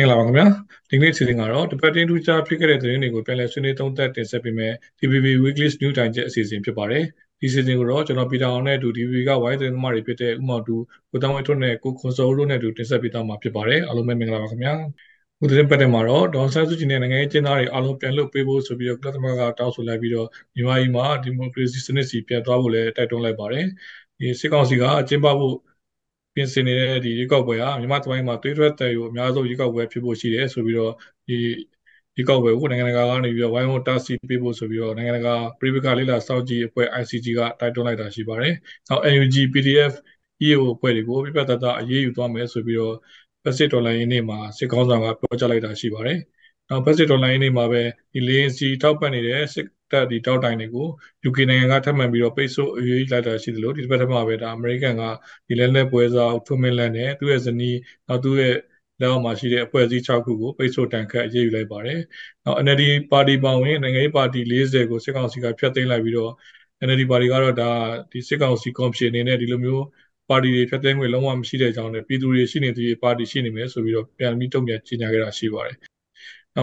[0.00, 0.46] င်္ဂလာပါခင်ဗျာ
[0.90, 7.04] ဒီနေ့စီစဉ်ကတော့ debating ထူးခြားဖြစ်ခဲ့တဲ့သတင်းတွေကိုပြန်လည်ဆွေးနွေးသုံးသပ်တင်ဆက်ပေးမယ် TVB Weekly News Time ချက်အစီအစဉ်ဖြစ်ပါတယ်
[7.40, 10.76] ဒီစီစဉ်ကိုတော့ကျွန်တော်ပီတာအောင်နဲ့အတူ TVB ကဝိုင်းသတင်းသမားတွေဖြစ်တဲ့ဥမောင်တူ
[11.10, 14.74] ကိုတောင်းဝဲထွန်းနဲ့ကိုခွန်စောတို့နဲ့အတူတင်ဆက်ပေးသွားမှာဖြစ်ပါတယ်အားလုံးပဲမင်္ဂလာပါခင်ဗျာ
[15.42, 23.64] ဥဒရင်ပတ်တဲ့မှာတော့ဒေါန်ဆန်းစုကြည်နဲ့နိုင်ငံရေးကျင်းသားတွေအားလုံးပြန်လွတ်ပေးဖို့ဆိုပြီးတော့ကလပ်သမားကတောင်းဆိုလိုက်ပြီးတော့မြန်မာပြည်မှာဒီမိုကရေစီစနစ်စီပြန်သွားဖို့လည်းတိုက်တွန်းလိုက်ပါတယ်
[24.18, 25.54] ဒီစစ်ကောင်စီကအကျင်းပဖို့
[26.40, 30.92] ပြင်ဆင်နေတဲ့ဒီရွေးကောက်ပွဲဟာမြန်မာသမိုင်းမှာသွေးထွက်တယ်ကိုအများဆုံးရွေးကောက်ပွဲဖြစ်ဖို့ရှိတယ်ဆိုပြီးတော့
[31.28, 31.34] ဒီ
[32.14, 38.52] ရွေးကောက်ပွဲကိုနိုင်ငံတကာကနေပြီးတော့ဝိုင်းဝန်းတားဆီးပေးဖို့ဆိုပြီးတော့နိုင်ငံတကာပြည်ပကလေးလာစောင့်ကြည့်အဖွဲ့ ICG ကတိုက်တွန်းလိုက်တာရှိပါတယ်။
[38.88, 39.92] နောက် NUG PDF
[40.42, 42.94] EAO အဖွဲ့တွေကိုပြပြတတ်အရေးယူသွားမယ်ဆိုပြီးတော့
[43.44, 46.18] Pacific Dollar ရင်းနေ့မှာစစ်ကောင်းဆောင်ကပြောကြားလိုက်တာရှိပါတယ်။
[46.70, 47.82] နောက် Pacific Dollar ရင်းနေ့မှာပဲ
[48.14, 50.86] ဒီလေစီထောက်ပံ့နေတဲ့စစ်တပ်ဒီတောက်တိုင်တွေကို
[51.28, 55.02] UK နိုင်ငံကထပ်မံပြီးတော့ပိတ်ဆို့အရေးလိုက်တာရှိသလိုဒီတစ်ပတ်ထက်မှပဲဒါအမေရိကန်က
[55.48, 57.76] ဒီလက်လက်ပွဲစားထွန်းမင်းလန်နဲ့သူ့ရဲ့ဇနီး
[58.08, 58.54] နောက်သူ့ရဲ့
[59.00, 61.98] လက်အောက်မှာရှိတဲ့အဖွဲ့အစည်း6ခုကိုပိတ်ဆို့တန်ခတ်အရေးယူလိုက်ပါတယ်။
[62.44, 62.82] နောက် NLD
[63.12, 66.32] ပါတီပေါဝင်နိုင်ငံရေးပါတီ40ကိုစစ်ကောင်စီကဖျက်သိမ်းလိုက်ပြီးတော့
[66.86, 67.70] NLD ပါတီကတော့ဒါ
[68.12, 69.84] ဒီစစ်ကောင်စီကော်မရှင်အနေနဲ့ဒီလိုမျိုး
[70.30, 75.76] ပါတီတွေဖျက်သိမ်းခွင့်လုံးဝမရှိတဲ့အကြောင်းနဲ့ပြည်သူတွေရှိနေသူတွေပါတီရှိနေမယ်ဆိုပြီးတော့ပြန်ပြီးတုံ့ပြန်ကြေညာခဲ့တာရှိပါတယ်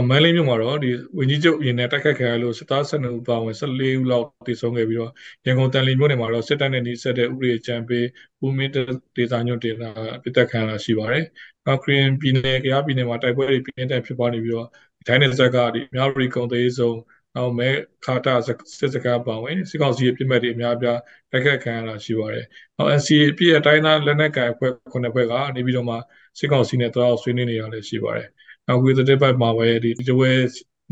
[0.09, 5.11] မန်လေးမြို့မှာတော့ဒီဝင်းကြီးချုပ်ရင်နဲ့တိုက်ခတ်ခံရလို့စစ်သား12ဦးပါဝင်14ဦးလောက်တည်ဆုံးခဲ့ပြီးတော့
[5.45, 8.05] ရန်ကုန်တန်လီမြို့နယ်မှာတော့စစ်တပ်နဲ့နှိစက်တဲ့ဥပဒေချမ်းပေး
[8.45, 9.89] ဦးမင်းဒေသညွှန်တင်တာ
[10.23, 11.23] ပြစ်တက်ခံရတာရှိပါတယ်။
[11.65, 14.67] နောက်ခရင်ပြည်နယ်ကြားပြည်နယ်မှာတိုက်ပွဲတွေပြင်းထန်ဖြစ်ပွားနေပြီးတော့
[15.07, 16.97] ဒိုင်းနယ်ဇက်ကဒီမြောက်ရီကုံသေးဆုံး
[17.35, 17.69] နောက်မဲ
[18.05, 18.49] ခါတာစ
[18.85, 20.99] စ်စကားပါဝင်စစ်ကောင်စီရဲ့ပြစ်မှတ်တွေအများပြား
[21.31, 22.45] တိုက်ခတ်ခံရတာရှိပါတယ်။
[22.77, 25.95] နောက် NCA ပြည့်အတိုင်းသားလက်နက်ကိုင်အဖွဲ့ခုနှစ်ဖွဲ့ကနေပြီးတော့မှ
[26.39, 28.27] စစ်ကောင်စီနဲ့တွားအောင်ဆွေးနွေးနေရလည်းရှိပါတယ်။
[28.67, 30.31] နောက်ဝေသတဲ့ဘက်မှာပဲဒီတဝဲ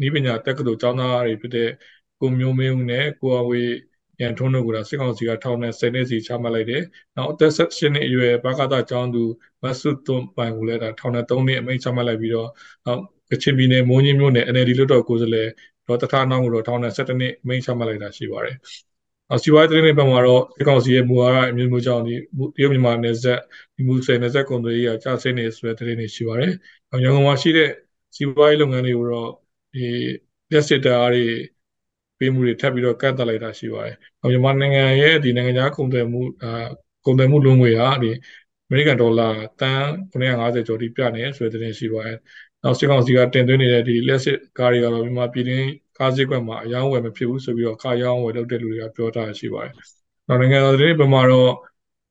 [0.02, 1.70] နီးပညာတက္ကသိုလ်ကျောင်းသားတွေဖြစ်တဲ့
[2.20, 3.70] ကိုမျိုးမင်းဦးနဲ့ကိုအဝေး
[4.22, 6.82] ရန်ထုံးတို့ကစစ်ကောင်စီကထောင်နဲ့10နှစ်စီချမှတ်လိုက်တယ်။
[7.16, 9.24] နောက်အသက်16နှစ်အရွယ်ဘာကာတာကျောင်းသူ
[9.64, 12.50] မဆုသွန်ပိုင်ကိုလည်းဒါထောင်နဲ့3နှစ်အမိန့်ချမှတ်လိုက်ပြီးတော့
[12.86, 15.48] နောက်ကချင်ပြည်နယ်မိုးညင်းမြို့နယ် NLD လွှတ်တော်ကိုယ်စားလှယ်
[15.88, 18.56] ဒေါ်တထာနောင်းကိုတော့ထောင်နဲ့17နှစ်အမိန့်ချမှတ်လိုက်တာရှိပါတယ်။
[19.34, 22.14] အစီဝိုင်းသတင်းတွေဘက်မှာတော့ဒီကောင်စီရဲ့မူဝါဒအမျိုးမျိုးကြောင့်ဒီ
[22.56, 23.40] တရုတ်မြန်မာနယ်စပ်
[23.76, 26.52] ဒီမူဆယ်နယ်စပ်ကုန်သွယ်ရေးကကြာဆင်းနေဆိုတဲ့သတင်းတွေရှိပါတယ်။
[27.04, 27.70] ရန်ကုန်မှာရှိတဲ့
[28.16, 29.30] စီးပွားရေးလုပ်ငန်းတွေကိုတော့
[29.74, 29.80] ဒီ
[30.52, 31.24] လက်စစ်တားတွေ
[32.20, 33.96] ပေးမှုတွေထပ်ပြီးတော့ကန့်သတ်လိုက်တာရှိပါတယ်။
[34.32, 36.50] မြန်မာနိုင်ငံရဲ့ဒီနိုင်ငံခြားကုန်သွယ်မှုအာ
[37.06, 38.12] ကုန်သွယ်မှုလုံးငွေဟာဒီ
[38.66, 39.30] အမေရိကန်ဒေါ်လာ
[39.60, 39.82] တန်
[40.12, 42.18] 950ကျော်တိပြနေဆိုတဲ့သတင်းရှိပါတယ်။
[42.64, 45.68] နောက်စစ်ကောင်စီကတင်သွင်းနေတဲ့ဒီလက်စစ်ကားတွေကတော့မြန်မာပြည်တွင်း
[45.98, 49.74] ကားစည်းကွက်မှာအယောင်းဝယ်မဖြစ်ဘူးဆိုပြီးတော့ကားရောင်းဝယ်လုပ်တဲ့လူတွေကပြောထားရှိပါတယ်။
[50.28, 51.52] နောက်နိုင်ငံတော်သတင်းပမာတော့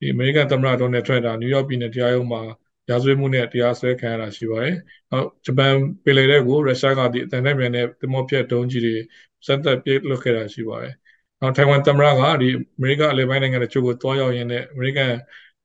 [0.01, 2.43] ဒီအမေရိကန်သမ္မတဒေါ်နယ်ထရန့်ကနယူးယောက်ပြည်နယ်တရားရုံးမှာ
[2.91, 4.75] ရာဇဝတ်မှုနဲ့တရားစွဲခံရတာရှိပါတယ်။
[5.11, 5.75] နောက်ဂျပန်
[6.05, 8.95] ပင်လယ်ထဲကိုရုရှားကဒီအတန်နဲ့မြန်တဲ့သမောဖြတ်ဒုံးကြီးတွေ
[9.47, 10.93] စက်သက်ပြေးလွတ်ခဲ့တာရှိပါတယ်။
[11.41, 15.13] နောက်ထိုင်ဝမ်သမ္မတကဒီအမေရိကအလဲပိုင်းနိုင်ငံတချို့ကိုတွားရောက်ရင်းနဲ့အမေရိကန်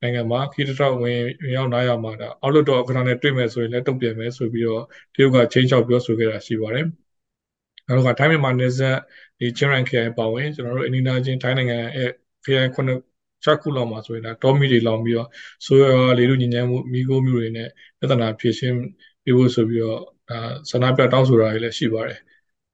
[0.02, 1.20] နိုင်ငံမှာခီးတထောက်ဝင်
[1.56, 6.86] ရောက်လာရမှာဒါအောက်လွတ်တော်အခဏနဲ့တွေ့မယ်ဆိုရင်လည်းတုံ့ပြန်မယ်ဆိုပြီးတော့တရုတ်ကချင်းချောက်ပြောဆိုခဲ့တာရှိပါတယ်။
[7.88, 8.96] နောက်ကထိုင်းမြန်မာနယ်စပ်
[9.40, 12.10] ဒီချင်းရိုင်ခရိုင်ပါဝင်ကျွန်တော်တို့အင်ဒီနာချင်းထိုင်းနိုင်ငံရဲ့
[12.44, 13.00] ခရိုင်ခုနှစ်
[13.46, 15.28] 6ခုလောက်မှာဆိုရင်ဒါတောမီတွေလောင်ပြီးတော့
[15.66, 15.84] ဆိုရ
[16.18, 17.68] လေလူညဉ့်ညမ်းမှုမိခိုးမျိုးတွေနဲ့
[18.00, 18.76] ပြဿနာဖြေရှင်း
[19.24, 20.40] ပြဖို့ဆိုပြီးတော့ဒါ
[20.72, 22.20] ဆန္ဒပြတောင်းဆိုတာတွေလည်းရှိပါတယ်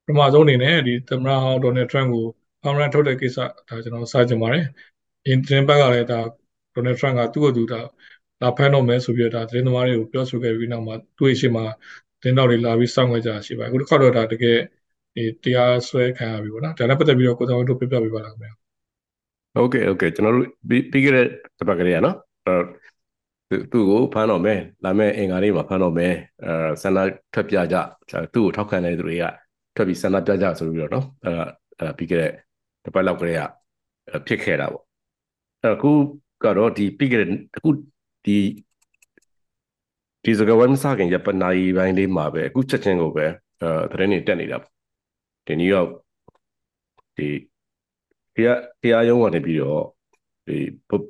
[0.04, 2.24] ပထမဆုံးအနေနဲ့ဒီသမ္မတဟောင်းဒေါ်နယ်ထရန့်ကို
[2.62, 3.38] ဖောင်ရန်ထုတ်တဲ့ကိစ္စ
[3.68, 4.64] ဒါကျွန်တော်စကြင်ပါတယ်
[5.26, 6.20] အင်တင်ဘက်ကလည်းဒါ
[6.74, 7.80] ဒေါ်နယ်ထရန့်ကသူ့ကိုယ်သူဒါ
[8.40, 11.64] လာဖမ်းတော့မယ်ဆိုပြီးတော့ဒါသတင်းသမားတွေကိုပြောဆိုခဲ့ပြီးနောက်မှာသူ့ရဲ့ရှေ့မှာ
[12.22, 14.58] တင်းတော်တွေလာပြီးစောင့်ခဲ့ကြရှိပါတယ်အခုတစ်ခါတော့ဒါတကယ်
[15.14, 18.65] ဒီတရားစွဲခံရပြီပေါ့နော်ဒါနဲ့ပတ်သက်ပြီးတော့ကိုတော်တို့ပြပြပေးပါလားခင်ဗျာ
[19.56, 21.26] ဟုတ်ကဲ့ဟုတ်ကဲ့ကျွန်တော်တို့ပြီးခဲ့တဲ့
[21.58, 22.16] တစ်ပတ်ကလေးကနော်
[23.50, 26.12] သူသူ့ကိုဖမ်းတော့မယ်လာမယ့်အင်္ဂါနေ့မှာဖမ်းတော့မယ်
[26.44, 26.98] အဲဆန္ဒ
[27.34, 27.76] ထွက်ပြကြ
[28.34, 29.24] သူ့ကိုထောက်ခံတဲ့သူတွေက
[29.76, 31.32] ထွက်ပြီးဆန္ဒပြကြဆိုပြီးတော့နော်အဲ
[31.80, 32.32] အဲပြီးခဲ့တဲ့
[32.84, 33.40] တစ်ပတ်လောက်ကလေးက
[34.26, 34.84] ဖြစ်ခဲ့တာပေါ့
[35.74, 35.90] အခု
[36.44, 37.70] ကတော့ဒီပြီးခဲ့တဲ့အခု
[38.24, 38.38] ဒီ
[40.24, 43.26] ဒီစကားဝိုင်းမစခင်ရပနာရီပိုင်းလေးမှာပဲအခုချက်ချင်းကိုပဲ
[43.62, 44.72] အဲသတင်းတွေတက်နေတာပေါ့
[45.46, 45.90] ဒီနယူးယောက်
[47.16, 47.28] ဒီ
[48.36, 49.82] တရားတရားရုံးကနေပြီးတော့
[50.46, 50.56] ဒီ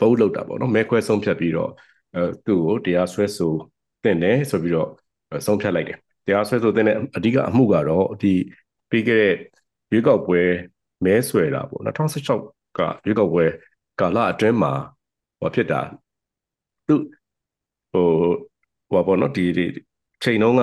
[0.00, 1.70] ပုတ်လောက်တာပေါ့နော်မဲခွဲဆုံးဖြတ်ပြီးတော့
[2.14, 3.52] အဲသူ့ကိုတရားစွဲဆို
[4.04, 4.88] တင်တယ်ဆိုပြီးတော့
[5.46, 8.32] ဆုံးဖြတ်လိုက်တယ်တရားစွဲဆိုတင်တဲ့အဓိကအမှုကတော့ဒီ
[8.90, 9.34] ပြီးခဲ့တဲ့
[9.92, 10.40] ရွေးကောက်ပွဲ
[11.04, 13.44] မဲဆွဲတာပေါ့2016ကရွေးကောက်ပွဲ
[14.00, 14.72] ကာလအတွင်းမှာ
[15.40, 15.80] ဟောဖြစ်တာ
[16.88, 16.94] သူ
[17.92, 18.06] ဟို
[18.90, 19.44] ဟောပေါ့နော်ဒီ
[20.22, 20.62] ချိန်တုန်းက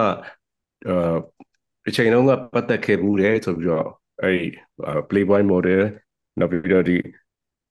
[1.85, 3.87] အဲချိန်တုန်းကပတ်သက်ခဲ့ဘူးတယ်ဆိုပြီးတော့
[4.21, 4.47] အဲ့ဒီ
[5.09, 5.81] Playboy model
[6.39, 6.97] နောက်ပြီးတော့ဒီ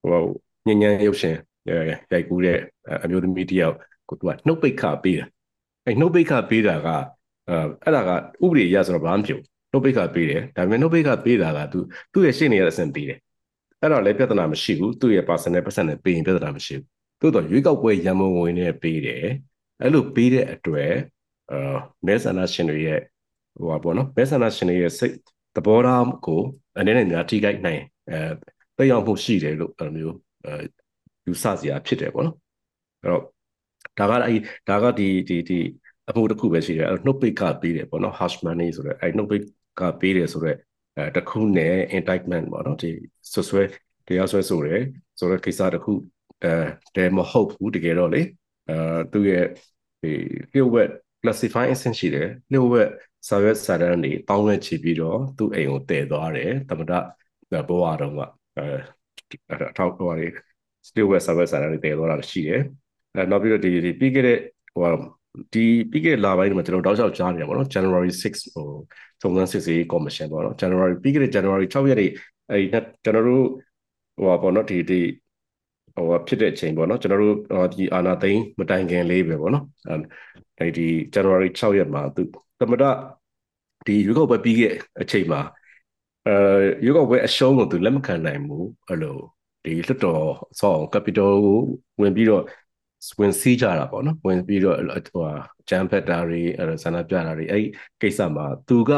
[0.02, 0.22] ဟို
[0.66, 1.36] ညဉ့်ညမ်းရုပ်ရှင်
[1.68, 2.58] ရိုက်ကူးတဲ့
[3.04, 3.76] အမျိုးသမီးတယောက်
[4.08, 5.26] ကိုသူကနှုတ်ပိတ်ခပေးတာ
[5.86, 6.88] အဲနှုတ်ပိတ်ခပေးတာက
[7.48, 8.10] အဲအဲ့ဒါက
[8.44, 11.78] ဥပဒေအရဆိုတော့ဘာမှမဖြစ်ဘူးနှုတ်ပိတ်ခပေးတယ်ဒါပေမဲ့နှုတ်ပိတ်ခပေးတာကသူ
[12.12, 13.18] သူ့ရဲ့ရှေ့နေရတဲ့အဆင့်ပေးတယ်
[13.80, 16.86] အဲ့တော့လည်းပြဿနာမရှိဘူးသူ့ရဲ့ personal person နဲ့ပေးရင်ပြဿနာမရှိဘူး
[17.20, 19.24] သို့တော့ရွေးကောက်ပွဲရန်မုံဝင်နဲ့ပေးတယ်
[19.80, 20.92] အဲ့လိုပေးတဲ့အတွက်
[21.52, 21.76] အာ
[22.06, 23.00] မဲဆန္ဒရှင်တွေရဲ့
[23.56, 25.14] ဟိုပါပေါ့နော်မဲဆန္ဒရှင်တွေရဲ့စိတ်
[25.56, 26.40] သဘောထားကို
[26.78, 28.18] အနေနဲ့များထိခိုက်နိုင်အဲ
[28.82, 30.54] တက်ရောက်မှုရှိတယ်လို့အဲမျိုးအဲ
[31.26, 32.36] ယူဆစရာဖြစ်တယ်ပေါ့နော်
[33.02, 33.22] အဲ့တော့
[33.98, 35.58] ဒါကအဲ့ဒါကဒီဒီဒီ
[36.08, 39.42] အမှုတစ်ခုပဲရှိတယ်အဲ့နှုတ်ပိတ်ကပေးတယ်ပေါ့နော် hash money ဆိုတဲ့အဲ့နှုတ်ပိတ်
[39.80, 40.58] ကပေးတယ်ဆိုတော့
[40.96, 42.90] အဲတခုနဲ့ indictment ပေါ့နော်ဒီ
[43.32, 43.62] ဆွဆွဲ
[44.06, 44.80] တရားစွဲဆိုတယ်
[45.18, 45.92] ဆိုတော့ကိစ္စတစ်ခု
[46.44, 46.54] အဲ
[46.96, 48.22] တဲမဟုတ်ဘူးတကယ်တော့လေ
[48.68, 48.76] အဲ
[49.12, 49.46] သူ့ရဲ့
[50.02, 50.12] ဒီ
[50.52, 50.88] လျှို့ဝှက်
[51.22, 52.88] classify အဆင့်ရှိတယ်လျှို့ဝှက်
[53.28, 56.92] စာရွက်စာတမ်းတွေတောင်းဝဲချပြီးတော့သူ့အိမ်ကိုတည်သွားတယ်တမဒ
[57.68, 58.66] ဘောရတော့က အဲ
[59.50, 60.28] အထောက်တော်တွေ
[60.94, 62.60] လျှို့ဝှက်စာရွက်စာတမ်းတွေတည်သွားတာရှိတယ်
[63.14, 63.70] အဲနောက်ပြီးတော့ဒီ
[64.00, 64.38] ပြီးခဲ့တဲ့
[64.74, 64.88] ဟို
[65.54, 68.66] ဒီပြီးခဲ့လာပိုင်းမှာကျွန်တော်တောက်လျှောက်ကြားနေရပါတော့ January 6ဟို
[69.22, 72.10] စုံစမ်းစစ်ဆေး commission ပေါ့နော် January ပြီးခဲ့တဲ့ January 6ရက်နေ့
[72.50, 72.66] အဲဒီ
[73.04, 73.46] ကျွန်တော်တို့
[74.16, 75.00] ဟိုပါပေါ့နော်ဒီဒီ
[75.96, 77.36] ဟိုဖြစ်တဲ့အချိန်ပေါ့နော်ကျွန်တော်တို့
[77.74, 79.64] ဒီအာနာသိန်းမတိုင်ခင်လေးပဲပေါ့နော်
[80.60, 82.22] အဲဒီ January 6ရက်မှာသူ
[82.60, 82.84] သမဒ
[83.86, 85.40] ဒီရွေးကောက်ပွဲပြီးခဲ့အချိန်မှာ
[86.26, 86.32] အဲ
[86.84, 89.16] ရွေးကောက်ပွဲအရှုံးကိုသူလက်မခံနိုင်ဘူးအဲ့လို
[89.64, 90.22] ဒီလွတ်တော်
[90.60, 91.58] ဆောင်း capital ကို
[92.00, 92.42] ဝင်ပြီးတော့
[93.20, 94.76] ဝင်စီးကြတာပေါ့နော်ဝင်ပြီးတော့
[95.08, 95.26] ဟို
[95.68, 97.64] ဂျမ်ဖက်တာတွေအဲဆန္ဒပြတာတွေအဲ့
[98.00, 98.90] ကိစ္စမှာသူက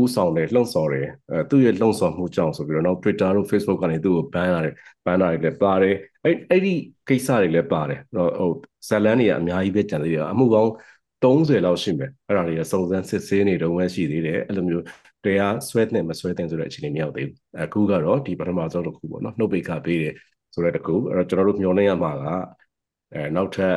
[0.00, 4.74] ဥဆောင်တယ်လှုံ့ဆော်တယ်အဲသူ့ရဲ့လှုံ့ဆော်မှုကြောင့်ဆိုပြီးတော့နောက် Twitter တို့ Facebook ကနေသူ့ကို ban ရတယ်
[5.06, 6.74] ban တာတွေလည်းပါတယ်အဲ့အဲ့ဒီ
[7.08, 8.50] ကိစ္စတွေလည်းပါတယ်ဟို
[8.88, 10.70] ဇလန်းတွေကအများကြီးပဲကြံသေးတယ်အမှုပေါင်း
[11.22, 14.84] 30လောက်ရှိမယ်အဲ့ဒါတွေကစုံစမ်းစစ်ဆေးနေတုန်းပဲရှိသေးတယ်အဲ့လိုမျိုး
[15.24, 20.14] တရားဆွဲတဲ့မဆွဲတဲ့ဆိုတဲ့အခြေအနေမရောက်သေးဘူးအခုကတော့ဒီပထမဆုံးတစ်ခုပေါ့နော်နှုတ်ပိတ်ခပေးတယ်
[20.54, 22.24] ဆိုတဲ့တစ်ခုအဲ့တော့ကျွန်တော်တို့မျှော်လင့်ရမှာက
[23.14, 23.74] အဲနောက်ထပ်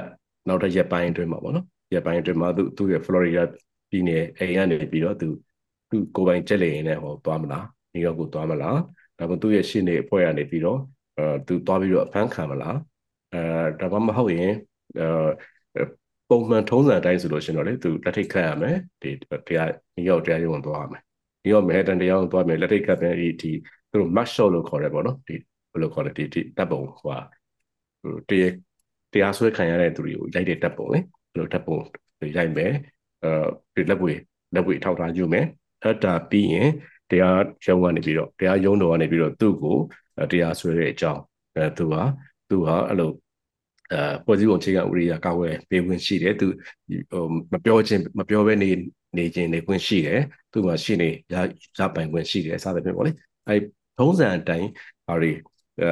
[0.47, 3.43] နောက်ထပ်ရက်ပိုင်းအတွင်းမှာပေါ့နော်ရက်ပိုင်းအတွင်းမှာသူသူ့ရဲ့ Florida
[3.89, 5.27] ပြည်နယ်အိမ်ကနေပြီးတော့သူ
[5.91, 8.77] သူကိုယ်ပိုင်ကြက်လေရင်နဲ့ဟောသွားမလားနယူးယောက်ကိုသွားမလား
[9.17, 10.79] ဒါပေမဲ့သူ့ရဲ့ရှင်းနေအဖွဲ့ကနေပြီးတော့
[11.17, 12.77] အဲသူသွားပြီးတော့အဖမ်းခံမလား
[13.33, 13.41] အဲ
[13.79, 14.53] ဒါမှမဟုတ်ရင်
[14.99, 15.83] အဲ
[16.29, 19.09] ပုံမှန်ထုံးစံအတိုင်းဆိုလို့ရှင်တော့လေသူလက်ထိတ်ခတ်ရမယ်ဒီ
[19.47, 21.01] တရားနယူးယောက်တရားရုံးသွားရမယ်
[21.43, 23.51] နယူးယောက်မဲတန်တရားရုံးသွားမယ်လက်ထိတ်ခတ်ပြန်ဒီဒီ
[23.91, 25.35] သူတို့ match shot လို့ခေါ်တယ်ပေါ့နော်ဒီ
[25.71, 27.17] ဘယ်လိုခေါ်လဲဒီဒီတပ်ပုံဟို
[28.01, 28.43] ဟိုတရ
[29.13, 31.77] တရားစွဲခံရတဲ့သူတွေကိုရိုက်တဲ့တပ်ပုံလေဘယ်လိုတပ်ပုံ
[32.37, 32.73] ရိုက်မယ်
[33.23, 33.31] အဲ
[33.75, 34.11] ဒီလက်ပွေ
[34.55, 35.45] လက်ပွေထောက်ထားယူမယ်
[35.83, 36.69] အဲ့ဒါပြီးရင်
[37.11, 39.77] တရားရုံးကနေပြီးတော့တရားရုံးတော်ကနေပြီးတော့သူ့ကို
[40.31, 41.21] တရားစွဲတဲ့အကြောင်း
[41.55, 42.03] အဲသူဟာ
[42.49, 43.11] သူဟာအဲ့လို
[43.91, 46.47] အဲဖွဲ့စည်းပုံအခြေခံဥပဒေကကာကွယ်ပေးခွင့်ရှိတယ်သူ
[47.11, 47.23] ဟို
[47.53, 48.69] မပြောချင်းမပြောဘဲနေ
[49.17, 50.21] နေချင်းနေခွင့်ရှိတယ်
[50.51, 51.35] သူ့မှာရှိနေရ
[51.77, 53.11] ရပိုင်ခွင့်ရှိတယ်စသဖြင့်ပေါ့လေ
[53.47, 53.55] အဲ
[53.97, 54.69] ထုံးစံအတိုင်း
[55.07, 55.31] ဟာတွေ
[55.81, 55.87] အဲ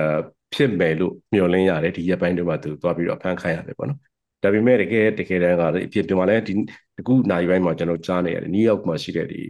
[0.53, 3.99] ဖြစ်မယ်လို့မျှော်လင့်ရတယ်ဒီရက်ပိုင်းတွေမှာသူသွားပြီးတော့ဖန်ခိုင်းရတယ်ပေါ့နော်
[4.43, 6.53] ဒါပေမဲ့တကယ်တကယ်တမ်းကလည်းအဖြစ်ဒီမှာလည်းဒီ
[6.99, 9.41] အခုနိုင်ပိုင်းမှာကျွန်တော်ကြားနေရတယ်နယူးယောက်မှာရှိတဲ့ဒီ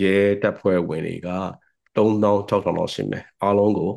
[0.00, 1.28] ရဲတပ်ဖွဲ့ဝင်တွေက
[1.96, 3.90] 3000 6000လောက်ရှိမယ်အားလုံးကို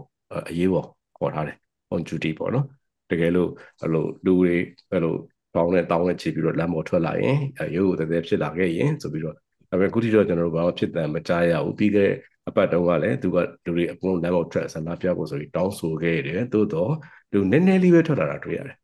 [0.50, 0.88] အရေးပေါ်
[1.18, 1.58] ခေါ်ထားတယ်
[1.94, 2.66] on duty ပေါ့နော်
[3.12, 3.50] တကယ်လို့
[3.82, 4.56] အဲ့လိုလူတွေ
[4.92, 5.16] အဲ့လို
[5.56, 7.38] တောင်းနဲ့တောင်းနဲ့ချပြီးတော့လမ်းပေါ်ထွက်လာရင်
[7.76, 9.36] ရုပ်ကိုတည်းဖြစ်လာခဲ့ရင်ဆိုပြီးတော့
[9.70, 12.12] ဒါပေမဲ့အခုထိတော့ကျွန်တော်တို့ဘာမှဖြစ်တယ်မကြားရဘူးပြီးခဲ့
[12.48, 16.92] အပတ်တုန်းကလည်းသူကလူတွေအကုန်လုံးလမ်းပေါ်ထွက်ဆန္ဒပြဖို့ဆိုပြီးတောင်းဆိုခဲ့တယ်သို့တော့
[17.34, 18.78] လူနည်းနည်းလေးပဲထွက်လာတာတွေ့ရတယ်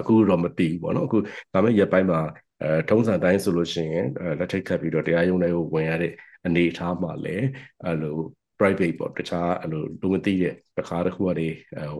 [0.00, 1.18] အခုတော့မသိဘူးပေါ့နော်အခု
[1.52, 2.20] ဒါမဲ့ရက်ပိုင်းမှာ
[2.62, 4.06] အဲထုံးစံတိုင်းဆိုလို့ရှိရင်
[4.38, 6.12] လက်ထိတ်ခတ်ပြီးတော့တရားရုံးတွေကိုဝင်ရတဲ့
[6.46, 7.46] အနေအထားမှာလည်း
[7.84, 8.16] အဲ့လို
[8.58, 11.48] private ပေါ့တခြားအဲ့လိုလူမသိတဲ့တစ်ခါတစ်ခုကနေ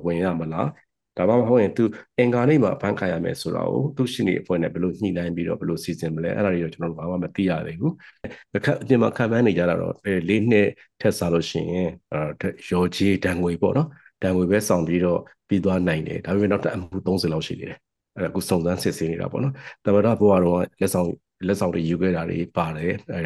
[0.05, 0.69] ဝင်ရမလား
[1.17, 1.85] ဒါမှမဟုတ်ရင်သူ
[2.19, 7.93] အင်္ဂါနေ့မှာဘန်းခိုင်ရမယ်ဆိုတာကိုသူရှိနေအဖွဲ့နဲ့ဘယ်လိုညှိနှိုင်းပြီးတော့ဘယ်လိုစီစဉ်မလဲအဲ့ဒါတွေတော့ကျွန်တော်တို့ဘာမှမသိရသေးဘူး
[8.57, 9.93] အခက်အပြင်မှာခံပန်းနေကြတာတော့
[10.29, 10.69] လေးနှစ်
[11.01, 13.89] ထက်စားလို့ရှိရင်အဲရော်ကြီးတန်ငွေပေါ့နော်
[14.23, 15.19] တန်ငွေပဲဆောင်ပြီးတော့
[15.49, 17.79] ပြီးသွားနိုင်တယ်ဒါပေမဲ့နောက်ထပ်အမှု30လောက်ရှိသေးတယ်
[18.15, 19.55] အဲ့ဒါအခုစုံစမ်းစစ်ဆေးနေတာပေါ့နော်
[19.85, 21.09] တမရဘွားတော့လက်ဆောင်
[21.47, 23.21] လက်ဆောင်တွေယူခဲ့တာတွေပါတယ်အဲ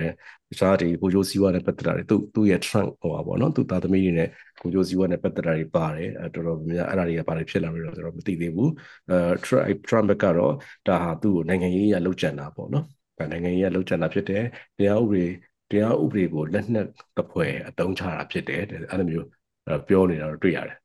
[0.50, 4.28] တခြားဒီကိုဂျိုးစီဝါနဲ့ပတ်သက်တာတွေသူသူ့ရဲ့ trunk ဟိုပါပေါ့နော်သူသားသမီးတွေနဲ့
[4.60, 8.70] ကိုဂျိုးစီဝါနဲ့ပတ်သက်တာတွေပါတယ်အဲတော်တော်များများအဲ့ဒါတွေကဘာတွေဖြစ်လာလဲတော့ကျွန်တော်မသိသေးဘူး
[9.10, 10.52] အဲ Trump ကတော့
[10.88, 12.84] ဒါဟာသူ့ကိုနိုင်ငံရေးအရလောက်ကျန်တာပေါ့နော်
[13.32, 14.42] နိုင်ငံရေးအရလောက်ကျန်တာဖြစ်တယ်
[14.78, 15.24] တရားဥပဒေ
[15.70, 16.86] တရားဥပဒေကိုလက်နက်
[17.18, 19.26] တပွဲအတုံးချတာဖြစ်တယ်အဲ့လိုမျိုး
[19.88, 20.78] ပြောနေတာတော့တွေ့ရတယ်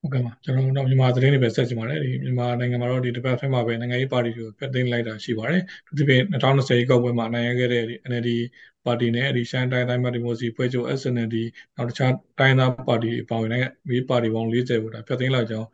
[0.00, 8.30] ဟုတ်ကဲ့ပါကျွန်တော်တို့မြန်မာသတင်းတွေပဲဆက်ကြည့်ပါတယ်ဒီမြန်မာနိုင်ငံမှာတော့ဒီတစ်ပတ်ဖက်မှာပဲနိုင်ငံရေးပါတီတွေကိုဖက်သိမ်းလိုက်တာရှိပါတယ်သူဒီပြင်2020ကောက်ပွဲမှာနိုင်ရခဲ့တဲ့ NLD
[8.86, 11.36] ပါတီနဲ့ဒီရှမ်းတိုင်းတိုင်းမှာဒီမိုစီဖွဲ့ချုပ် SNLD
[11.76, 15.68] နောက်တခြားတိုင်းသားပါတီပါဝင်တဲ့မိပါတီပေါင်း40ကိုဒါဖက်သိမ်းလိုက်ကြောင်း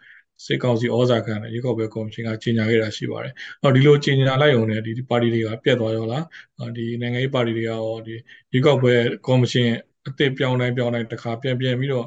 [0.46, 6.24] စစ်ကောင်စီဩဇာခံတဲ့ရေကောက်ပွဲကော်မရှင်ကကြီးညာခဲ့တာရှိပါတယ်။အော်ဒီလိုကြီးညာလိုက်ုံနဲ့ဒီပါတီတွေကပြတ်သွားရောလား။
[6.76, 8.14] ဒီနိုင်ငံရေးပါတီတွေကရောဒီ
[8.52, 8.94] ရေကောက်ပွဲ
[9.26, 9.68] ကော်မရှင်
[10.06, 12.06] အသစ်ပြောင်းတိုင်းပြောင်းတိုင်းတစ်ခါပြန်ပြန်ပြီးတော့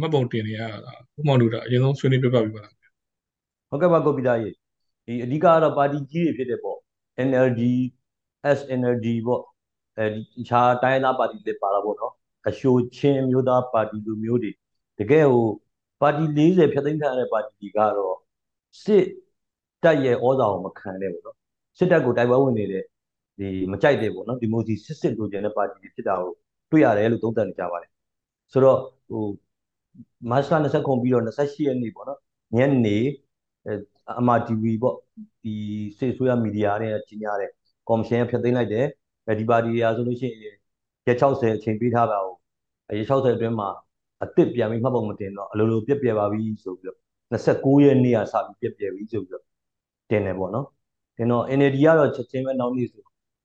[0.00, 2.74] မှတ်ပုံတင်နေရတာဥမောင်တို့ကအရင်ဆုံးဆွေးနွေးပြပြပြီးပါလား
[3.70, 4.50] ဟုတ်ကဲ့ပါကိုပီတာရေ
[5.06, 6.78] ဒီအဓိကကတော့ပါတီကြီးတွေဖြစ်တဲ့ပေါ့
[7.28, 7.62] NLD
[8.58, 9.42] SNLD ပေါ့
[9.98, 12.12] အဲဒီခြားတိုင်းသားပါတီတွေပါလာပေါ့နော်
[12.48, 14.52] အရှိုချင်းမျိုးသားပါတီလိုမျိုးတွေ
[14.98, 15.46] တကယ်ဟို
[16.00, 18.16] ပါတီ40ဖြတ်သိမ်းခံရတဲ့ပါတီတွေကတော့
[18.82, 19.04] စစ်
[19.82, 21.36] တပ်ရဲ့ဩဇာကိုမခံနဲ့ပေါ့နော်
[21.78, 22.84] စစ်တပ်ကိုတိုက်ပွဲဝင်နေတဲ့
[23.38, 26.32] ဒီမကြိုက်တယ်ပေါ့နော်ဒီမိုစီစစ်စစ်လိုချင်တဲ့ပါတီတွေဖြစ်တာကို
[26.70, 27.90] တွေ့ရတယ်လို့သုံးသပ်နေကြပါတယ်
[28.52, 28.78] ဆိုတော့
[29.10, 29.24] ဟို
[30.30, 32.20] မတ်လ29ပြီးတော့28ရက်နေ့ပေါ့နော်
[32.56, 32.98] ညနေ
[34.18, 34.96] အမ TV ပေါ့
[35.42, 35.54] ဒီ
[35.98, 37.50] စေဆိုရမီဒီယာနဲ့ကြီးညာတယ်
[37.88, 38.86] ကော်မရှင်ကဖျက်သိမ်းလိုက်တယ်
[39.38, 40.56] ဒီပါတီရာဆိုလို့ရှိရင်
[41.06, 43.68] ရက်60အချိန်ပေးထားတာကိုရက်60အတွင်းမှာ
[44.22, 46.98] အစ်စ်ပြန်ပြီးမှတ်ပုံမတင်တော့အလိုလိုပြက်ပြဲပါပြီဆိုပြီးတော့
[47.32, 49.44] 29ရက်နေ့ကစပြီးပြက်ပြဲပြီဆိုပြီးတော့
[50.10, 50.66] တင်တယ်ပေါ့နော်
[51.16, 53.02] တင်တော့ NLD ကတော့ချက်ချင်းပဲနောက်နေ့ဆို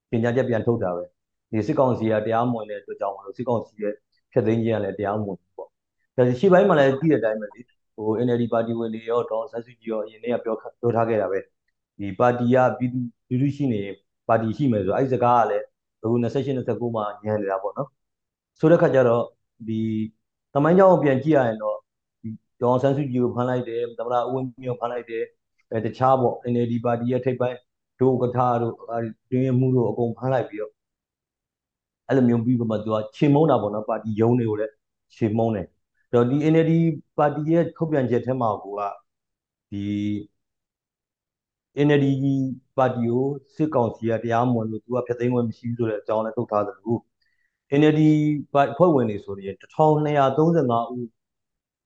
[0.10, 1.06] ပြင်ကြားချက်ပြန်ထုတ်တာပဲ
[1.52, 3.94] ဒီစစ်ကောင်စီကတရားမဝင်တဲ့အတွက်ကြောင့်မလို့စစ်ကောင်စီရဲ့
[4.32, 5.70] ဖျက်သိမ်းခြင်းကလည်းတရားမဝင်ဘူးပေါ့
[6.16, 7.62] ဒါရှေ့ပိုင်းမှာလည်းကြည့်တဲ့အတိုင်းပဲလေ
[7.96, 11.40] ဟို NLD ပါတီဝင်တွေရောဒေါ်ဆန်းစုကြည်ရောအရင်နေ့ကပြောပြောထားခဲ့တာပဲ
[12.00, 13.82] ဒီပါတီကပြည်သူလူထုရှိနေ
[14.28, 15.66] ပါတီရှိမယ်ဆိုအဲ့ဒီစကားကလည်း
[16.02, 17.90] အခု28 29မှာညံနေတာပေါ့နော်
[18.60, 19.24] ဆိုတဲ့ခါကျတော့
[19.68, 19.80] ဒီ
[20.54, 21.78] သမိုင်းကြောင်းကိုပြန်ကြည့်ရရင်တော့
[22.22, 22.30] ဒီ
[22.62, 25.24] ဒေါ်ဆန်းစုကြည်ကိုဖမ်းလိုက်တယ်သမ္မတဦးဝင်းမြင့်ကိုဖမ်းလိုက်တယ်
[25.72, 27.58] အဲတခြားပေါ့ NLD ပါတီရဲ့ထိပ်ပိုင်း
[28.00, 28.74] ဒုကထာတို့
[29.30, 30.74] တွင်းမှုတို့အကုန်ဖမ်းလိုက်ပြီးတော့
[32.08, 34.74] အဲ့လိုမျိုးပြီးတော့မှသူကခြေမုံတာပေါ့နော်ပါတီယုံတွေကိုလည်း
[35.16, 36.72] ခြေမုံတယ်အဲ့တော့ဒီ NLD
[37.18, 38.82] ပါတီရဲ့ထုတ်ပြန်ချက်ထဲမှာကိုက
[39.72, 39.84] ဒီ
[41.88, 42.06] NLD
[42.78, 43.26] ပါတီကို
[43.56, 46.96] စစ်ကောင်စီကတရားမဝင်လို့သူကဖျက်သိမ်းခွင့်မရှိဘူးဆိုတဲ့အကြောင်းလည်းထုတ်ထားသလို
[47.80, 48.02] NLD
[48.78, 51.08] ဖွဲ့ဝင်တွေဆိုရင်1235ဦး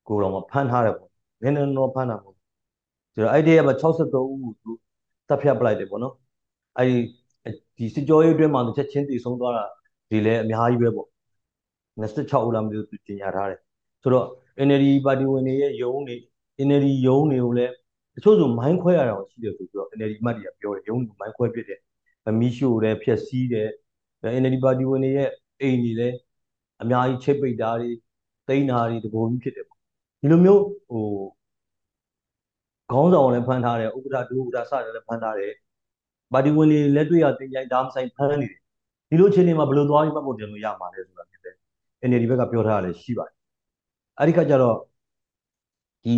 [0.08, 1.10] ကိုတော့မဖမ်းထားတယ်ပေါ့
[1.42, 2.36] နည်းနည်းတော့ဖမ်းတာပေါ့
[3.14, 4.72] ဆိုတော့အဲ့ဒီကမှ63ဦးကိုသူ
[5.28, 6.16] တပ်ဖြတ်ပလိုက်တယ်ပေါ့နော်
[6.78, 6.98] အဲ့ဒီ
[7.78, 9.66] ဒီစစ်ကြောရေးအတွင်းမှာတစ်ချက်ချင်းတည်ဆုံးသွားတာ
[10.10, 11.08] ဒီလည်းအများကြီးပဲပေါ့
[12.02, 13.60] 26ဦးလားမသိဘူးသူတင်ညာထားတယ်
[14.02, 14.28] ဆိုတော့
[14.68, 16.16] NLD ပါတီဝင်တွေရဲ့ယုံနေ
[16.68, 17.74] NLD ယုံတွေကိုလည်း
[18.16, 21.80] တချို့ဆိုမိုင်းခွဲရတာရှိတယ်ဆိုပြီးတော့ NLD မှတ်တွေကပြောတယ်ယုံတွေမိုင်းခွဲပြစ်တယ်
[22.40, 23.70] မီးရှို့တယ်ဖျက်ဆီးတယ်
[24.42, 25.30] NLD ပါတီဝင်တွေရဲ့
[25.62, 26.18] အိမ်တွေလည်း
[26.82, 27.92] အများကြီးချိတ်ပိတ်တာတွေ
[28.48, 29.80] တိန်းတာတွေတပုံကြီးဖြစ်တယ်ပေါ့
[30.22, 31.06] ဒီလိုမျိုးဟို
[32.92, 35.52] ခေါင်းဆောင်လည်းဖမ်းထားတယ်ဥက္ကဋ္ဌဒုဥက္ကဋ္ဌစတယ်လည်းဖမ်းထားတယ်
[36.34, 38.60] ပါတီဝင်တွေလက်တွေ့ရတင်ကြိုင်ဒါမဆိုင်ဖမ်းနေတယ်
[39.10, 41.56] ဒီလိုအခြေအနေမှာဘယ်လိုသွားပြီးမှတ်ဖို့တင်လို့ရမှာလဲဆိုတာဖြစ်တယ်
[42.10, 43.36] NLD ဘက်ကပြောထားတာလည်းရှိပါတယ်
[44.20, 44.78] အဲ့ဒီခါကျတော့
[46.04, 46.16] ဒီ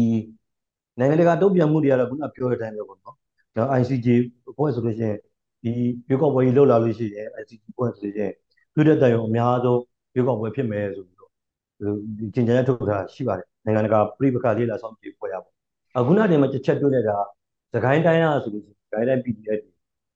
[1.00, 3.16] နိုင်ငံတကာတုံ့ပြန်မှုတွေကတော့ခုနပြောတဲ့အတိုင်းပဲပေါ့နော်
[3.56, 4.08] ဒါ ICJ
[4.50, 5.18] အဖွဲ့ဆိုလို့ရှိရင်
[5.63, 5.72] ဒီ
[6.10, 8.32] ရွေးကောက်ပွဲကြီးလှုပ်လာလို့ရှိရင် ICJ အဖွဲ့ဆိုရင်
[8.74, 9.82] သူတဲ့တိုင်ရောအများဆုံး
[10.16, 11.32] ရွေးကောက်ပွဲဖြစ်မယ်ဆိုပြီးတော့
[12.18, 15.50] ဒီကျင်ကျန်ထုတ်တာရှိပါတယ်နိုင်ငံတကာပြည်ပခါလေးလာဆောင်ကြည့်ဖွဲ့ရပါ
[15.98, 17.18] အခုနတည်းမှာတစ်ချက်တွေ့နေတာ
[17.74, 19.62] သခိုင်းတိုင်းလားဆိုလို့ရှိရင်သခိုင်းတိုင်း PDF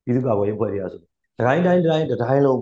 [0.04, 2.60] ပြည်သူ့ကာကွယ်ရေးဖွဲ့တွေကဆိုသခိုင်းတိုင်းတိုင်းတိုင်းလုံး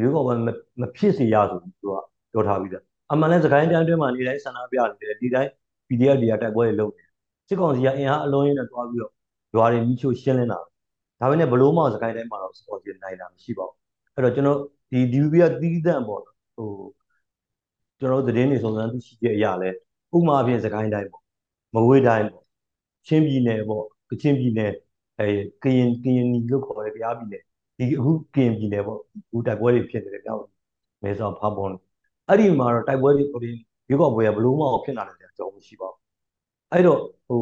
[0.00, 0.34] ရွေးကောက်ပွဲ
[0.80, 1.94] မဖြစ်စေရဆိုပြီးသူက
[2.32, 5.50] ပြောထားပြီးသားအမှန်လဲသခိုင်းတိုင်းတွင်းမှာနေတိုင်းဆန္ဒပြနေတယ်ဒီတိုင်း
[5.88, 7.05] PDF တွေကတိုက်ပွဲတွေလုပ်နေတယ်
[7.48, 9.12] စစ်ကောင်စီကအင်အားအလုံးရင်းနဲ့တွားပြီးတော့
[9.54, 10.58] ရွာတွေမိချိုရှင်းလင်းတာ
[11.20, 13.78] ဒါပေမဲ့ဘလို့မှစကိုင်းတိုင်းမှာတော့စစ်ကောင်စီနိုင်တာမရှိပါဘူး
[14.14, 14.58] အဲ့တော့ကျွန်တော်
[14.90, 16.70] ဒီ DVB ကတီးသန့်ပေါ့ဟို
[17.98, 19.70] ကျွန်တော်တို့သတင်းတွေစုံစမ်းသိရှိချက်အရလဲ
[20.16, 21.22] ဥမာအပြင်စကိုင်းတိုင်းပေါ့
[21.74, 22.44] မဝေးတိုင်းပေါ့
[23.06, 24.72] ချင်းပြည်နယ်ပေါ့ကချင်ပြည်နယ်
[25.18, 25.26] အဲ
[25.62, 27.42] ကရင်ကရင်လို့ခေါ်တယ်ကြားပြည်နယ်
[27.78, 30.42] ဒီအခုကရင်ပြည်နယ်ပေါ့အခုတိုက်ပွဲတွေဖြစ်နေတယ်ကြောက်
[31.02, 31.72] မဲဆောက်ဖားပွန်
[32.28, 33.50] အဲ့ဒီမှာတော့တိုက်ပွဲတွေဟိုဒီ
[33.88, 36.05] ရွေးကောက်ပွဲကဘလို့မှဖြစ်လာတယ်ကြောင်းမရှိပါဘူး
[36.72, 37.40] အဲ့တော့ဟို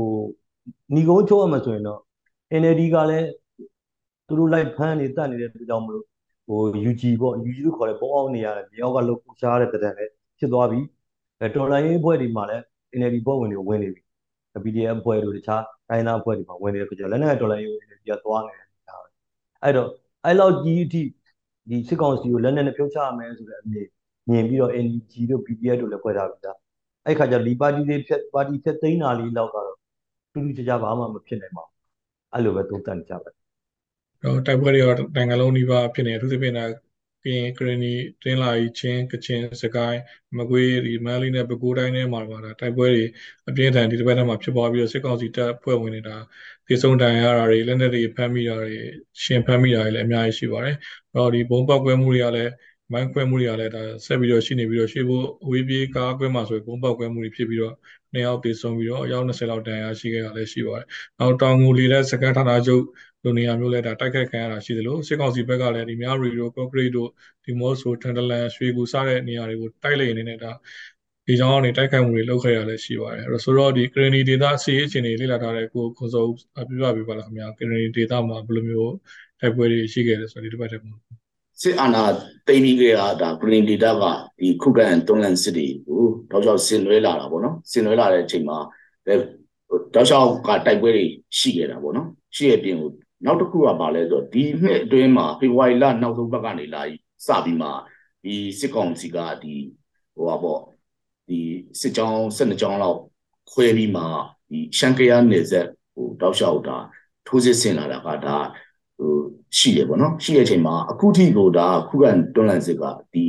[0.95, 2.01] ညီကုန်းချိုးရမှာဆိုရင်တော့
[2.61, 3.29] NLD ကလည်း
[4.27, 6.05] သူတို့လိုက်ဖမ်းနေတတ်နေတဲ့အတွက်ကြောင့်မလို့
[6.49, 10.81] ဟို UG ပေါ့ UG လို့ခေါ်တဲ့ပုံအောင်နေရတယ်မြေအောက်ကလောက်ရှားတဲ့တံတန်လည်းဖြစ်သွားပြီ
[11.41, 12.63] အဲတော်လိုင်းရေးအဖွဲ့တွေမှာလည်း
[12.99, 14.03] NLD ဘုတ်ဝင်တွေဝင်နေပြီ
[14.65, 19.09] PDF အဖွဲ့တို့တခြားတိုင်းသားအဖွဲ့တွေမှာဝင်နေတဲ့ကြောင့်လက်နက်တော်လိုင်းရေး NLD ကသွားနေတယ်ဒါပဲ
[19.63, 19.89] အဲ့တော့
[20.25, 21.03] အဲ့လောက်ကြီးအထိ
[21.69, 23.89] ဒီစစ်ကောင်စီကိုလက်နက်နဲ့ဖြုတ်ချရမယ်ဆိုတဲ့အမြင်
[24.31, 26.57] မြင်ပြီးတော့ NG တို့ PDF တို့လည်းဖွဲ့ထားပြီသား
[27.07, 29.77] အဲ့ခါကျဒီပါတီတွေဖြတ်ပါတီဖြတ်သိမ်းတာလေးတော့ကတော့
[30.33, 31.77] တူတူကြကြဘာမှမဖြစ်နိုင်ပါဘူး
[32.33, 33.45] အဲ့လိုပဲသုံးသပ်ကြပါတယ်
[34.23, 36.55] တော့တိုက်ပွဲတွေရောနိုင်ငံလုံးနီးပါးဖြစ်နေအထူးသဖြင့်
[37.25, 37.93] ကရင်ကရနီ
[38.23, 40.01] တင်းလာကြီးချင်းကချင်စကိုင်း
[40.39, 43.05] မကွေးဒီမန်လီနဲ့ပဲခူးတိုင်းထဲမှာပါတာတိုက်ပွဲတွေ
[43.49, 46.17] အပြင်းထန်ဒီတစ်ပတ်ထဲမှာဖြစ်ပွားပြီးတော့စစ်ကောင်စီတပ်ဖွဲ့ဝင်နေတာ
[46.69, 48.73] ဒီစုံတန်ရတာတွေလက်နက်တွေဖမ်းမိတာတွေ
[49.25, 50.75] ရှင်ဖမ်းမိတာတွေလည်းအများကြီးရှိပါတယ်။
[51.13, 52.51] အဲ့တော့ဒီဘုံပောက်ကွဲမှုတွေကလည်း
[52.93, 57.75] မိုင်းခွဲမှုတွေကလည်းဒါဆက်ပြီးတော့ရှိနေပြီးတော့ရှေ့ဖို့အဝေးပြေးကားကွဲမှာဆိုရင်ဘုံပောက်ကွဲမှုတွေဖြစ်ပြီးတော့
[58.13, 60.87] နှစ်ယောက်တေဆုံးပြီးတော့အယောက်20လောက်တန်ရာရှိခဲ့တာလည်းရှိပါတယ်။
[61.19, 62.83] နောက်တောင်ငူလီတဲ့စကန်ဌာနချုပ်
[63.25, 67.09] လိုနေရာမျိုးလဲဒါတိုက်ခိုက်ခံရတာရှိသလိုစစ်ကောင်စီဘက်ကလည်းဒီများရီတို့ကော့ဂရိတ်တို့
[67.45, 70.51] ဒီမော့ဆိုထန်တလန်ရွှေကူစတဲ့နေရာတွေကိုတိုက်လိုက်နေနေတာ
[71.27, 76.25] ဒီကြောင်းကနေတိုက်ခိုက်မှုတွေလုပ်ခဲ့ရလဲရှိပါတယ်အဲ့တော့ဆိုတော့ဒီကရနီဒေတာစီရေးအခြေအနေလေ့လာထားတဲ့ကိုခွန်စော
[76.55, 78.93] ပြပြပြပါလားခင်ဗျာကရနီဒေတာမှာဘယ်လိုမျိုး
[79.41, 81.24] တိုက်ပွဲတွေရှိခဲ့လဲဆိုတော့ဒီတစ်ပတ်တည်းမှာ
[81.63, 82.05] စစ်အာဏာ
[82.47, 84.05] သိမ်းပြီးကြတာဒါ green data က
[84.39, 88.59] ဒီခုခံတွန်းလှန်စစ်တွေကိုတောက်လျှောက်ဆင်နွှဲလာတာပေါ့နော်ဆင်နွှဲလာတဲ့အချိန်မှာ
[89.07, 91.05] တောက်လျှောက်ကတိုက်ပွဲတွေ
[91.39, 92.91] ရှိခဲ့တာပေါ့နော်ရှိရဲ့ပြင်ကို
[93.25, 96.83] နောက်တစ်ခုကပါလဲဆိုတော့ဒီနှစ်အတွင်းမှာဖေဖော်ဝါရီလနောက်ဆုံးဘက်ကနေလာ
[97.27, 97.69] စပြီးမှ
[98.25, 99.55] ဒီစစ်ကောင်စီကဒီ
[100.15, 100.61] ဟိုပါပေါ့
[101.29, 101.39] ဒီ
[101.81, 102.99] စစ်ကြောင်း12ကြောင်းလောက်
[103.53, 104.03] ခွဲပြီးမှ
[104.51, 106.77] ဒီရှန်ကယာနယ်ဆက်ဟိုတောက်လျှောက်တာ
[107.27, 108.37] ထိုးစစ်ဆင်လာတာကဒါ
[108.99, 109.13] ဟို
[109.59, 113.25] ရှိတယ်ပေါ့နော်ရှိတဲ့အချိန်မှာအခုထိကိုဒါခုခံတွန်းလှန်စစ်ကဒီ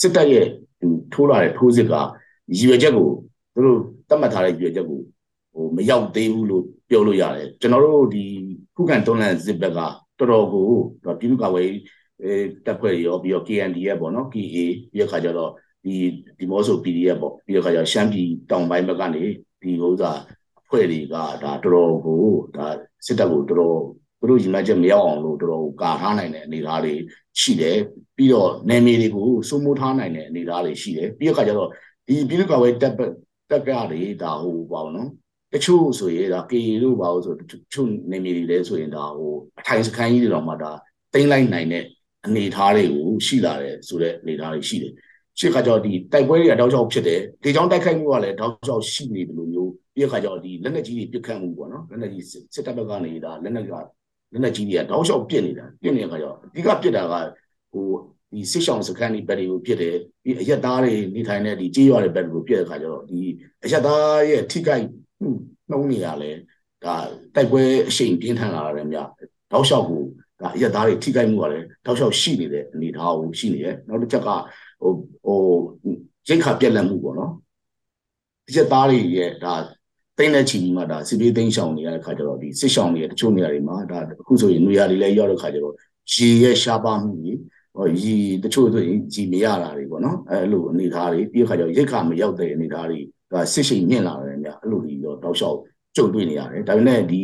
[0.00, 0.46] စစ်တပ်ရဲ့
[0.80, 3.10] ဒီထိုးလာတဲ့ထိုးစစ်ကရည်ရွယ်ချက်ကို
[3.54, 5.00] သူတို့သတ်မှတ်ထားတဲ့ရည်ရွယ်ချက်ကို
[5.54, 8.24] ဟိုမရောက်သေးဘူးလို့ပြောလို့ရတယ်ကျွန်တော်တို့ဒီ
[8.76, 9.80] ခုခံတွန်းလှန်စစ်ဘက်က
[10.18, 10.68] တော်တော်ကို
[11.18, 11.68] ပြည်သူ့ကာကွယ်
[12.22, 12.32] အဲ
[12.66, 14.56] တပ်ဖွဲ့ရောပြီးတော့ KNDF ပေါ့နော် KA
[14.92, 15.50] ပြီးတော့ခါကျတော့
[15.84, 15.94] ဒီ
[16.38, 19.24] ဒီမောဆို PDF ပေါ့ပြီးတော့ခါကျရှမ်းပြည်တောင်ပိုင်းဘက်ကနေ
[19.62, 20.12] ဒီဥစ္စာ
[20.60, 22.24] အဖွဲ့တွေကဒါတော်တော်ကို
[22.56, 22.66] ဒါ
[23.06, 23.78] စစ်တပ်ကိုတော်တော်
[24.24, 26.94] သူတို့ရည်မှန်းချက်မရောက်အောင်လို့တော်တော်ကာထားနိုင်တဲ့အနေအထားတွေ
[27.40, 27.78] ရှိတယ်
[28.16, 31.68] ပြီးတော့နယ်မြေတွေကိုစိုးမိုးထားနိုင်တဲ့အနေအထားတွေရှိတယ်ပြီးတော့ခါကျတော့
[32.06, 35.08] ဒီပြည်သူ့ကာကွယ်တပ်တပ်ကတွေဒါဟိုပေါ့နော်
[35.52, 37.40] တချို့ဆိုရင်ဒါ KA လို့ပါလို့ဆိုတ
[37.72, 40.72] ချို့နေမြေတွေလည်းဆိုရင်ဒါဟိုအထိုင်စခန်းကြီးတွေတော့မှဒါ
[41.14, 41.84] တင်လိုက်နိုင်တဲ့
[42.26, 44.92] အနေအထားတွေကိုရှိလာတယ်ဆိုတဲ့အနေအထားတွေရှိတယ်
[45.38, 53.72] ရှေ့ခါကျတော့ဒီတိုက်ပွဲတွေကတောက်ချောက်ဖြစ်တယ်ဒီကြောင့်တိုက်ခိုက်မှုကလည်းတောက်ချောက်ရှိနေတယ်လို့မျိုးပြီးခါကျတော့ဒီလက်နက်ကြီးတွေပစ်ခတ်မှုပေါ့နော်လက်နက်ကြီးစစ်တပ်ဘက်ကနေဒါလက်နက်က
[54.34, 57.14] လက်နက်ကြီးတွေကတောက်ချောက်ပစ်နေတာပစ်နေတဲ့ခါကျတော့အဓိကပစ်တာက
[57.72, 57.86] ဟို
[58.32, 63.20] ဒီစစ်ဆောင်စခန်းဒီဘက်တွေကိုဖြစ်တယ်ဒီအရက်သားတွေနေထိုင်တဲ့ဒီကြေးရွာတွေဘက်တွေကိုပြည့်တဲ့ခါကျတော့ဒီ
[63.64, 64.84] အရက်သားရဲ့ထိခိုက်
[65.70, 66.30] နှုံးနေရလဲ
[66.84, 66.94] ဒါ
[67.34, 69.08] တိုက်ပွဲအရှိန်ပြင်းထန်လာတယ်များ
[69.52, 70.02] တောက်လျှောက်ကို
[70.40, 74.28] ဒါအရက်သားတွေထိခိုက်မှုကလည်းတောက်လျှောက်ရှိနေတဲ့အနေအထားကိုရှိနေတယ်နောက်တစ်ချက်က
[74.82, 74.92] ဟို
[75.24, 75.40] ဟို
[76.28, 77.32] ရိတ်ခါပြက်လက်မှုပေါ့နော်
[78.48, 79.54] အရက်သားတွေရဲ့ဒါ
[80.18, 85.74] တိမ့်တဲ့ချီပြီးမှဒါစစ်ပြေးသိမ်းရှောင်နေရတဲ့ခါကျတော့ဒီစစ်ရှောင်တွေတချို့နေရာတွေမှာဒါအခုဆိုရင်နေရာတွေလည်းရောက်တဲ့ခါကျတော့
[86.12, 87.38] ရေရဲ့ရှားပါမှုကြီး
[87.74, 93.00] ဟောရီတချို့ဆိုရင်ကြည်မရတာတွေပေါ့နော်အဲလိုအနေသားတွေပြီးခါကျတော့ရိတ်ခါမရောက်တဲ့အနေသားတွေ
[93.32, 95.58] ဒါစစ်ရှိန်မြင့်လာတယ်များအဲ့လိုကြီးတော့တောက်လျှောက်
[95.96, 97.22] ကြုံတွေ့နေရတယ်ဒါပေမဲ့ဒီ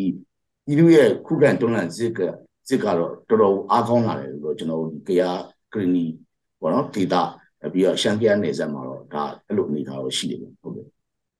[0.70, 2.20] ဤလူရဲ့ခုခံတွန်းလှန်စစ်က
[2.68, 5.23] စစ်ကတော့တော်တော်အားကောင်းလာတယ်လို့ကျွန်တော်ဒီကရ
[5.73, 6.04] ဂရီနီ
[6.61, 7.23] ပေါ့နော်ဒေတာ
[7.73, 10.87] ပြီးတော့ရှမ်းပြည်နယ်စက်မှာတော့ဒါအဲ့လိုအနေသားတော့ရှိတယ်ဟုတ်ကဲ့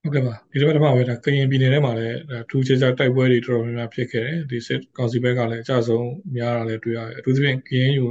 [0.03, 2.19] ဟုတ်ကဲ့ပါဒီတစ်ပတ်တစ်ပတ်ပဲဒါကရင်ပြည်နယ်ထဲမှာလည်း
[2.51, 8.05] ထူးခြားခြားတိုက်ပွဲတွေတော်တော်များများဖြစ်ခဲ့တယ်ဒီစစ်ကောင်စီဘက်ကလည်းအကြဆုံးများတာလည်းတွေ့ရတယ်အထူးသဖြင့်ကရင်ယူ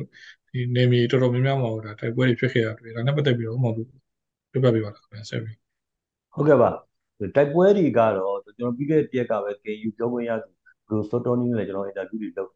[0.49, 5.58] ဒီနေမီတော်တော်များများမှာဒါတိုက်ပွဲတွေဖြစ်ခဲ့တာတွေ့ဒါနဲ့ပတ်သက်ပြီးတော့ဥမောင်တို့ပြပြပေးပါလားခင်ဗျဆက်ပြီး
[6.34, 6.69] ဟုတ်ကဲ့ပါ
[7.19, 10.49] တိုက်ပွဲတွေကတော့ကျွန်တော်ပြီးခဲ့တဲ့တရက်ကပဲ KU ပြောခွင့်ရသူ
[10.88, 12.49] ဘရိုဆိုတိုနီနဲ့ကျွန်တော်အင်တာဗျူးတွေလုပ်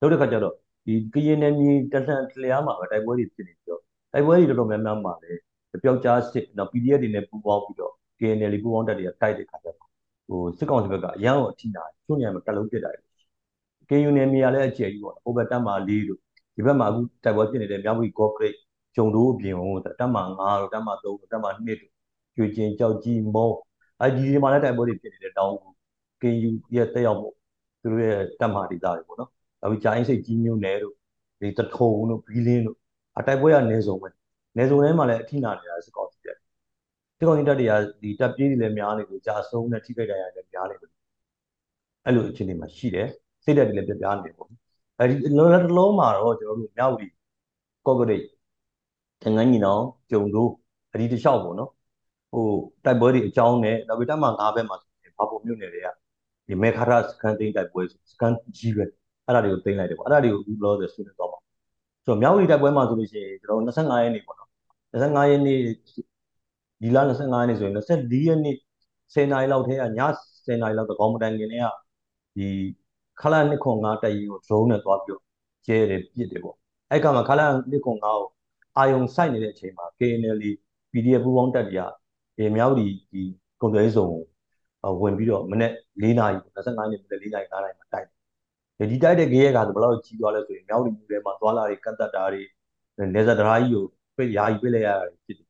[0.00, 0.54] လုပ်တဲ့ခါကျတော့
[0.86, 3.80] ဒီကရင်နယ်မြေတလှန်လျားမှာပဲတိုက်ပွဲတွေဖြစ်နေပြီးတော့
[4.12, 5.40] တိုက်ပွဲတွေတော်တော်များများမှာလည်း
[5.82, 9.88] ပျောက်ကြားစစ်နော် PDF တွေနဲ့ပူးပေါင်းပြီးတော့ KNL ပူးပေါင်းတပ်တွေကတိုက်တဲ့ခါကျတော့
[10.28, 13.04] ဟိုစစ်ကောင်စီဘက်ကအရန်ကိုအထိနာချို့နေရာမှာကလုံးပစ်တာတွေ
[13.88, 16.20] KU နယ်မြေကလည်းအကျယ်ကြီးပေါ့ဟိုဘက်တပ်မှာ၄တို့
[16.56, 18.56] ဒီဘက်မှာအခုတိုက်ပွဲဖြစ်နေတဲ့မြောက်ပြည်ကော့ဂရိတ်
[18.96, 21.92] ဂျုံတို့အပြင်ဟိုတပ်မှာ9တို့တပ်မှာ3တို့တပ်မှာ2တို့
[22.36, 23.48] ကျွေကျင်ကြောက်ကြီးမုံ
[24.00, 25.54] အဲဒီဒီမှာလည်းတိုက်ပွဲတွေဖြစ်နေတဲ့တောင်း
[26.20, 27.28] KU ရဲ့တက်ရောက်မှု
[27.82, 30.94] သူတို့ရဲ့တပ်မှာဒေသတွေပေါ့နော်နောက်ပြီးဂျိုင်းစိတ်ကြီးမျိုးနယ်တို့
[31.40, 32.76] ဒီတထုံတို့ဘီလင်းတို့
[33.18, 34.08] အတိုက်ပွဲကနေစုံပဲ
[34.58, 36.07] နေစုံထဲမှာလည်းအထိနာနေတာစကောက်
[37.18, 40.90] စီတက်စကောက်စီတက်တွေကဒီတပ်ပြေးတွေလည်းများနေလို့ကြာဆုံးနဲ့ထိခိုက်ဒဏ်ရာလည်းများနေတယ်
[42.04, 43.08] အဲ့လိုအခြေအနေမှာရှိတယ်
[43.44, 44.48] စိတ်ဓာတ်တွေလည်းပြပြနေတယ်ပေါ့
[44.98, 47.06] အဲဒီလောလောလုံးမှာတော့ကျွန်တော်တို့မြောက်ဒီ
[47.86, 48.24] ကော့ကရိတ်
[49.22, 50.50] တငန်းညီနောင်ကျုံတို့
[50.92, 51.70] အဒီတလျှောက်ပေါ့နော်
[52.32, 52.46] ဟို
[52.84, 54.76] တိုက်ပွဲတွေအကြောင်းနဲ့နောက်ပြီးတမှ၅ဘက်မှာ
[55.18, 55.88] ဘာပုံမြို့နယ်တွေက
[56.46, 58.84] ဒီမေခါရစကန်သိန်းတိုက်ပွဲစကန်ကြီးပဲ
[59.26, 61.38] အဲ့ဒါတွေကိုသိမ်းလိုက်တယ်ပေါ့အဲ့ဒါတွေကိုဘူးလို့ဆိုဆွေးနွေးတော့ပါ
[62.04, 64.48] ဆိုတော့မြောက်ဝတီတိုက်ပွဲမှာဆိုလို့ရှိရင်ကျွန်တော်25ရက်နေ့ပေါ့နော်
[64.92, 65.58] 25ရက်နေ့
[66.80, 68.56] ဒီလ25ရက်နေ့ဆိုရင်24ရက်နေ့
[69.14, 69.84] 10နာရီလောက်ထဲကည
[70.46, 71.66] 10နာရီလောက်တော့ကောင်းမတိုင်ခင်လေးက
[72.36, 72.48] ဒီ
[73.20, 75.22] ခလာနှစ်ခွန်5တိုက်ရင်ကို drone နဲ့သွားပြီးတော့
[75.66, 76.56] ကျဲတယ်ပြစ်တယ်ပေါ့
[76.90, 78.28] အဲ့ကမှခလာနှစ်ခွန်5ကို
[78.76, 80.38] အာယုံစိုက်နေတဲ့အချိန်မှာ KNL
[80.92, 81.82] PDF ပူးပေါင်းတပ်တွေက
[82.36, 83.22] ဒီမြောက်ဒီဒီ
[83.60, 84.06] ကုန်သွယ်ရေးစုံ
[85.02, 88.06] ဝင်ပြီးတော့မနေ့4နာရီ25နှစ်မနေ့4နာရီ5နာရီမှာတိုက်
[88.78, 92.42] တယ်ဒီတိုက်တဲ့ကြေးရကဆိုဘယ်လောက်ကြီးသွားလဲဆိုရင်မြောက်ဒီမြို့ထဲမှာသွားလာတွေကန့်သက်တာတွေ
[93.14, 93.84] နေဇာဒရာကြီးကို
[94.16, 95.47] ပြယာယီပြလိုက်ရတာဖြစ်တယ်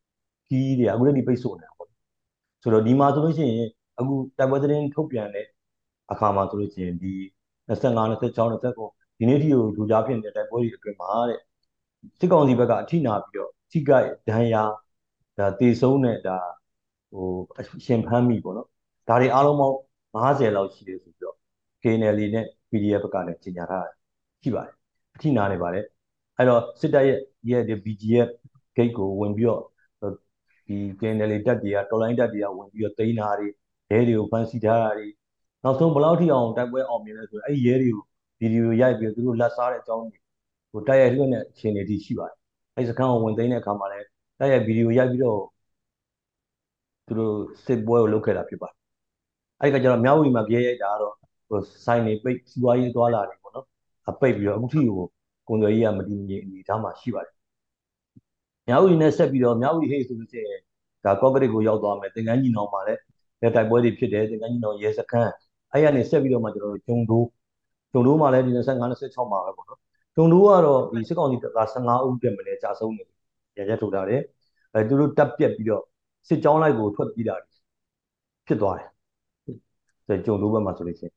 [0.48, 1.88] ခီးတွေအခုလည်းဒီပိတ်ဆို့နေတာပေါ့
[2.62, 5.46] ဆိုတော့ဒီမှာဆိုလို့ရှိရင်အခုတိုက်ပွဲသတင်းထုတ်ပြန်တဲ့
[6.12, 7.14] အခါမှာဆိုလို့ရှိရင်ဒီ
[7.68, 11.40] 25 26 29ဒီနေ့ထိကိုဒူကြားဖြစ်နေတဲ့တိုက်ပွဲတွေအတွင်းမှာတဲ့
[12.18, 14.62] စစ်ကောင်စီဘက်ကအထိနာပြီးတော့ထိကြိုက်ဒဏ်ရာ
[15.38, 16.38] ဒါတေဆုံးတဲ့ဒါ
[17.12, 17.28] ဟို
[17.84, 18.68] ရှင်ဖမ်းမိပေါ့နော်
[19.08, 19.76] ဒါတွေအားလုံးပေါင်း
[20.14, 21.36] 50လောက်ရှိတယ်ဆိုပြီးတော့
[21.82, 23.90] KNL နဲ့ PDF ဘက်ကလည်းကြီးညာထားတာ
[24.42, 24.74] ရှိပါတယ်
[25.14, 25.84] အထိနာနေပါတယ်
[26.36, 27.18] အဲ့တော့စစ်တပ်ရဲ့
[27.50, 28.28] ရဲ့ဒီ BGF
[28.76, 29.62] gate ကိုဝင်ပြီးတော့
[30.68, 33.48] ဒီ KNL တက်တွေကတော်လိုင်းတက်တွေကဝင်ပြီးတော့တိန်းတာတွေ
[33.90, 35.08] ရဲတွေကိုဖမ်းဆီးထားတာတွေ
[35.64, 38.04] နောက်ဆုံးဘယ်လောက်ထိအောင်တိုက်ပွဲအောင်မြင်လဲဆိုတော့အဲ့ဒီရဲတွေကို
[38.40, 40.18] ဗီဒီယိုရိုက်ပြီးသူတို့လက်စားတဲ့အကြောင်းတွေ
[40.72, 42.36] ဟိုတိုက်ရိုက်လွှင့်တဲ့အခြေအနေတွေရှိပါတယ်
[42.76, 44.06] အဲ့စခန်းကိုဝင်သိမ်းတဲ့အခါမှာလည်း
[44.38, 45.40] တိုက်ရိုက်ဗီဒီယိုရိုက်ပြီးတော့
[47.06, 48.76] သူတို့စစ်ပွဲကိုလုပ်ခဲ့တာဖြစ်ပါတယ်
[49.60, 51.14] အဲ့ဒီကကျတော့မြောက်ဝီမှာပြေးရိုက်တာကတော့
[51.48, 53.66] ဟိုဆိုင်နေပိတ်စီးပွားရေးသွားလာတယ်ပေါ့နော်
[54.10, 55.06] အပိတ်ပြီးတော့အခုထိကို
[55.48, 57.37] ကုန်သွယ်ရေးကမတည်ငြိမ်အနေထားမှာရှိပါတယ်
[58.68, 60.60] မြောက်ဝီနဲ့ဆက်ပြီးတော့မြောက်ဝီဟေ့ဆိုလို့ရှိရင်
[61.04, 63.00] ဒါကော့ကရစ်ကိုရောက်သွားမယ်သင်္ကန်းကြီးနောင်မှာလည်း
[63.40, 65.32] လက်တိုက်ပွဲတွေဖြစ်တယ်သင်္ကန်းကြီးနောင်ရဲစခန်း
[65.72, 67.26] အဲ့ရနေဆက်ပြီးတော့မှကျွန်တော်တို့ဂျုံဒိုး
[67.92, 68.60] ကျုံတို့မှလည်းဒီ25
[69.02, 69.80] 26မှာပဲပေါ့နော်
[70.14, 73.04] ကျုံတို့ကတော့ဒီစစ်ကောင်စီတပ်သား15ဦးတက်မလဲကြာဆုံးနေ
[73.58, 74.22] ရရက်ထုတ်ထားတယ်
[74.74, 75.82] အဲသူတို့တပ်ပြက်ပြီးတော့
[76.28, 77.34] စစ်ကြောင်းလိုက်ကိုထွက်ပြေးတာ
[78.46, 78.88] ဖြစ်သွားတယ်
[80.06, 81.12] ဆိုကျုံတို့ဘက်မှာဆိုလို့ရှိရင်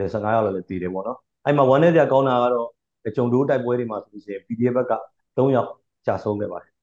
[0.00, 2.68] ဒီ15ရောက်လည်းတည်တယ်ပေါ့နော်အဲ့မှာဝမ်းနေကြကောင်းတာကတော့
[3.16, 4.92] ကျုံတို့တိုက်ပွဲတွေမှာဆိုလို့ရှိရင် PDF ဘက်က
[5.36, 5.68] 3ယောက်
[6.06, 6.73] ကြာဆုံးခဲ့ပါတယ်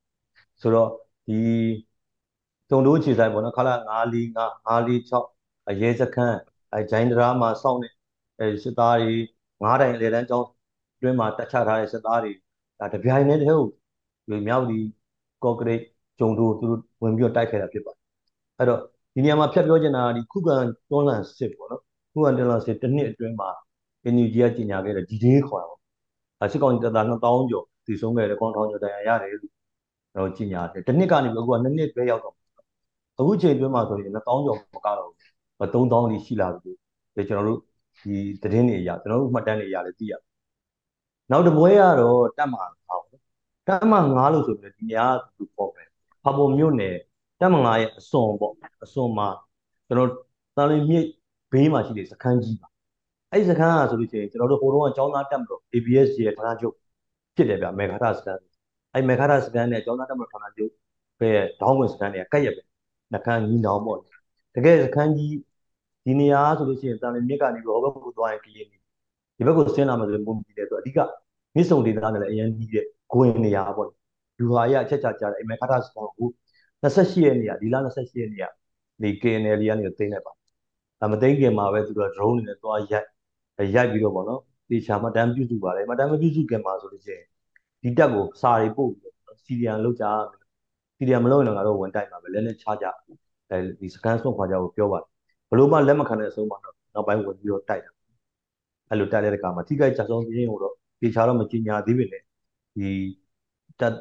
[0.61, 0.89] ဆိုတော့
[1.27, 1.35] ဒီ
[2.69, 4.23] ကျုံတို့ခြေဆိုင်ပေါ့နော်ခလာ945
[4.67, 6.37] 946အရဲစခန်း
[6.73, 7.89] အဲဂျိုင်းဒရာမှာစောင့်နေ
[8.39, 9.15] အဲစစ်သားတွေ
[9.63, 10.47] ငားတိုင်လေတန်းကျောင်း
[11.01, 12.31] တွင်းမှာတက်ချထားတဲ့စစ်သားတွေ
[12.79, 14.79] ဒါတပြိုင်တည်းတည်းကိုမြောက်ဒီ
[15.43, 15.81] ကော့ကရိတ်
[16.19, 18.01] ကျုံတို့သူတို့ဝင်ပြီးတော့တိုက်ခဲ့တာဖြစ်ပါတယ်
[18.57, 18.79] အဲ့တော့
[19.13, 20.55] ဒီနေရာမှာဖြတ်ပြောချင်တာကဒီခုခံ
[20.89, 23.49] တွန်းလှန်စစ်ပေါ့နော်ခုခံတွန်းလှန်စစ်တစ်နှစ်အတွင်းမှာ
[24.13, 25.79] NUG ကကြီးညာခဲ့တဲ့ဒီဒေးခေါ်တာပေါ့
[26.41, 29.53] အဲစစ်ကောင်စီတပ်သား2000ကျော်တည်ဆုံးခဲ့တဲ့ကောင်ထောင်ကျော်တရားရတယ်လို့
[30.13, 32.35] ကျွန်တော်ကြီးညာတယ်တစ်နှစ်ကနေပြီးအခုကနှစ်နှစ်ပဲရောက်တော့
[33.19, 35.17] အခုချိန်အတွင်းမှာဆိုရင်2000ကျော်မကတော့ဘူး
[35.59, 36.71] 3000လေးရှိလာပြီ
[37.15, 37.59] ဒီကျွန်တော်တို့
[37.99, 40.13] ဒီသတင်းတွေအရကျွန်တော်တို့မှတ်တမ်းတွေအရလည်းသိရ
[41.31, 43.03] နောက်တစ်ပွဲကတော့တက်မှာငါပေါ့
[43.67, 45.83] တက်မှာငါလို့ဆိုပြီးဒီနေရာကသူပေါ့ပဲ
[46.23, 46.95] ဖာပုံမြို့နယ်
[47.39, 49.27] တက်မှာငါရဲ့အစွန်ပေါ့အစွန်မှာ
[49.87, 50.09] ကျွန်တော်
[50.57, 51.05] တာလီမြစ်
[51.51, 52.67] ဘေးမှာရှိတဲ့စခန်းကြီးပါ
[53.31, 56.75] အဲ့ဒီစခန်းကဆိုလို့ရှိရင်ကျွန်တော်တို့ဟိုတုန်းကចောင်းသားတက်မလို့ ABS ရဲ့ဌာနချုပ်
[57.35, 58.50] ဖြစ်တယ်ဗျမေခါတာစခန်း
[58.93, 60.71] အဲ့မေခါတာစခန်းနဲ့ចောင်းသားတက်မလို့ဌာနချုပ်
[61.19, 61.29] ပဲ
[61.61, 62.61] ဒေါင်းဝင်စခန်းတွေကကက်ရက်ပဲ
[63.13, 63.97] နှခမ်းညီနောင်ပေါ့
[64.55, 65.35] တကယ်စခန်းကြီး
[66.05, 70.99] ဒီနေရာဆိုလို့ရှိရင်တာလင်မြစ်ကနေပြီးဟိုဘက်ကိုသွားရင်ကရင်ဒီဘက်ကိုဆင်းလာမှဆိုရင်ပုံကြည့်တယ်ဆိုအဓိက
[71.55, 73.87] မြစ်စုံဒေသနဲ့လည်းအရင်ကြီးတဲ့ဂွင်နေရာပေါ့
[74.39, 76.29] လူဟာရအချက်ချကြတယ်အမေခါတာစခန်းကို
[76.83, 78.45] 28ရက်နေ့ကဒီလ28ရက်နေ့က
[79.01, 80.33] ဒီ KNL ကနေသိမ်းလိုက်ပါ
[80.99, 83.07] ဒါမသိမ်းခင်မှာပဲသူတို့ drone နဲ့သွားရိုက်
[83.75, 87.25] ရိုက်ပြီးတော့ပေါ့နော်ဒီချာမတန်းပြုစုပါတယ်မတန်းမပြုစုခင်မှာဆိုလို့ရှိရင်
[87.81, 89.13] ဒီတက်ကိုစာတွေပို့ပြီး
[89.45, 90.05] စီရီယံလောက်ကြ
[90.97, 92.85] စီရီယံမလုပ်ရင်တော့ငါတို့ဝင်တိုက်မှာပဲလက်နဲ့ချကြ
[93.49, 95.07] အဲဒီစကန်ဆုံးခွာကြကိုပြောပါတယ်
[95.49, 97.91] ဘလို့မှလက်မခံတဲ့အဆုံးမှာတော့နောက်ပိုင်းဝင်ပြီးတော့တိုက်တာ
[98.89, 102.19] အဲ့လိုတိုက်တဲ့အခါမှာထိခိုက်ကြဆုံးပြင်းကိုတော့ဒီချာတော့မကြီးညာသေးပြီလေ
[102.75, 102.87] ဒီ
[103.79, 103.93] တက်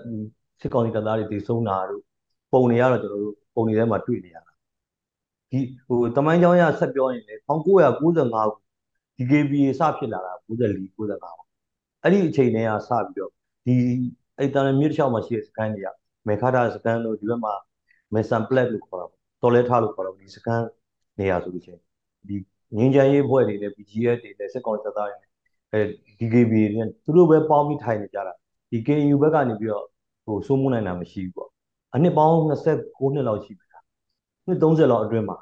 [0.61, 2.03] စစ်ကောင်စီတပ်သားတွေတည်ဆုံးတာတို့
[2.53, 4.53] ပုံတွေကတော့ကျွန်တော်တို့ပုံတွေထဲမှာတွေ့နေရတာ
[5.51, 8.07] ဒီဟိုတမိုင်းကြောင်းရဆက်ပြောရင်လေ1995ခု
[9.16, 11.37] DKBA စဖြစ်လာတာ94 95ပေါ့
[12.03, 13.33] အဲ့ဒီအချိန်တည်းကစပြီးတော့
[13.70, 13.78] ဒီ
[14.38, 15.88] အဲ့တန်မြစ်တစ်လျှောက်မှာရှိတဲ့စကန်တွေက
[16.28, 17.54] မေခါတာစကန်တို့ဒီဘက်မှာ
[18.14, 20.62] မေဆန်ပလက်လို့ခေါ်တာပေါ့တော်လဲထားလို့ခေါ်တော့ဒီစကန်
[21.18, 21.80] နေရာဆိုလို့ချင်း
[22.28, 22.37] ဒီ
[22.76, 25.30] ငင်းချမ်းရေးဘွဲ့တွေနဲ့ BGF တွေနဲ့စစ်ကောင်စစ်သားတွေနဲ့
[25.72, 25.80] အဲ
[26.18, 28.33] DKB တွေသူတို့ပဲပေါင်းပြီးထိုင်နေကြတာ
[28.70, 29.87] ဒီ KNU ဘက်ကနေပြီးတော့
[30.24, 31.50] ဟိုစိုးမိုးနိုင်တာမရှိဘူးပေါ့
[31.94, 32.35] အနှစ်ပေါင်း
[32.76, 33.85] 29နှစ်လောက်ရှိပြီလား
[34.46, 35.37] နှစ်30လောက်အတွင်းမှာ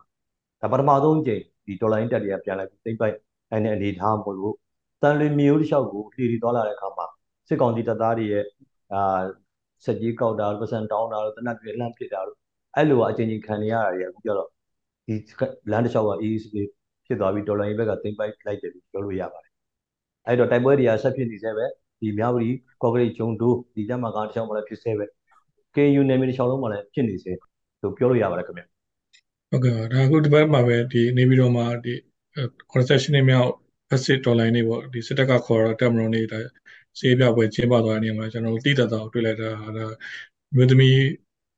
[0.61, 3.15] ဒါပထမဆုံးကြိမ်ဒီဒေါ်လာရင်းတက်တွေကပြန်လိုက်ပြီးသိမ့်ပိုက်
[3.51, 4.55] အဲ့နဲ့အနေထားမဟုတ်လို့
[5.03, 7.07] တန်လွင်မျိုးတစ်လျှောက်ကိုလှည့်ပြီးသွားလာတဲ့အခါမှာ
[7.49, 8.45] စစ်ကောင်စီတပ်သားတွေရဲ့
[8.93, 9.21] အာ
[9.85, 12.39] စက်ကြီးကောက်တာပတ်စံတောင်းတာတနက်တွေလှမ်းပစ်တာလို့
[12.77, 14.49] အဲ့လိုအချင်းချင်းခံနေရတာတွေအခုကျတော့
[15.07, 15.15] ဒီ
[15.71, 16.47] လမ်းတစ်လျှောက်က AEC
[17.07, 19.53] ဖြစ်သွားပြီးဒေါ်လာရင်းဘက်ကသိမ့်ပိုက်လိုက်တယ်လို့ပြောလို့ရပါတယ်
[20.27, 21.67] အဲ့တော့တိုက်ပွဲတွေကဆက်ဖြစ်နေသေးပဲ
[22.01, 22.51] ဒီမြောက်ရီ
[22.83, 25.07] ကော့ကရိတ်ဂျုံဒိုးဒီတက်မှာကတစ်ချောင်းမှလည်းဖြစ်သေးပဲ
[25.75, 27.39] KU နယ်မြေတစ်ချောင်းလုံးမှလည်းဖြစ်နေသေး
[27.83, 28.63] လို့ပြောလို့ရပါတယ်ခင်ဗျ
[29.51, 31.95] ဟုတ်ကဲ့ဒါအခုဒီဘက်မှာပဲဒီနေပြီးတော့မှဒီ
[32.73, 33.53] concession တွေမြောက်
[33.95, 35.83] asset dollar နေပေါ့ဒီစစ်တပ်ကခေါ်တော့တ
[37.09, 39.87] က်မရွန်နေဒါစေးပြပွဲကျင်းပသွားတဲ့နေရာမှာကျွန်တော်တို့တိတတ်တာကိုတွေ့လိုက်တာဒါ
[40.57, 40.97] မြို့သမီး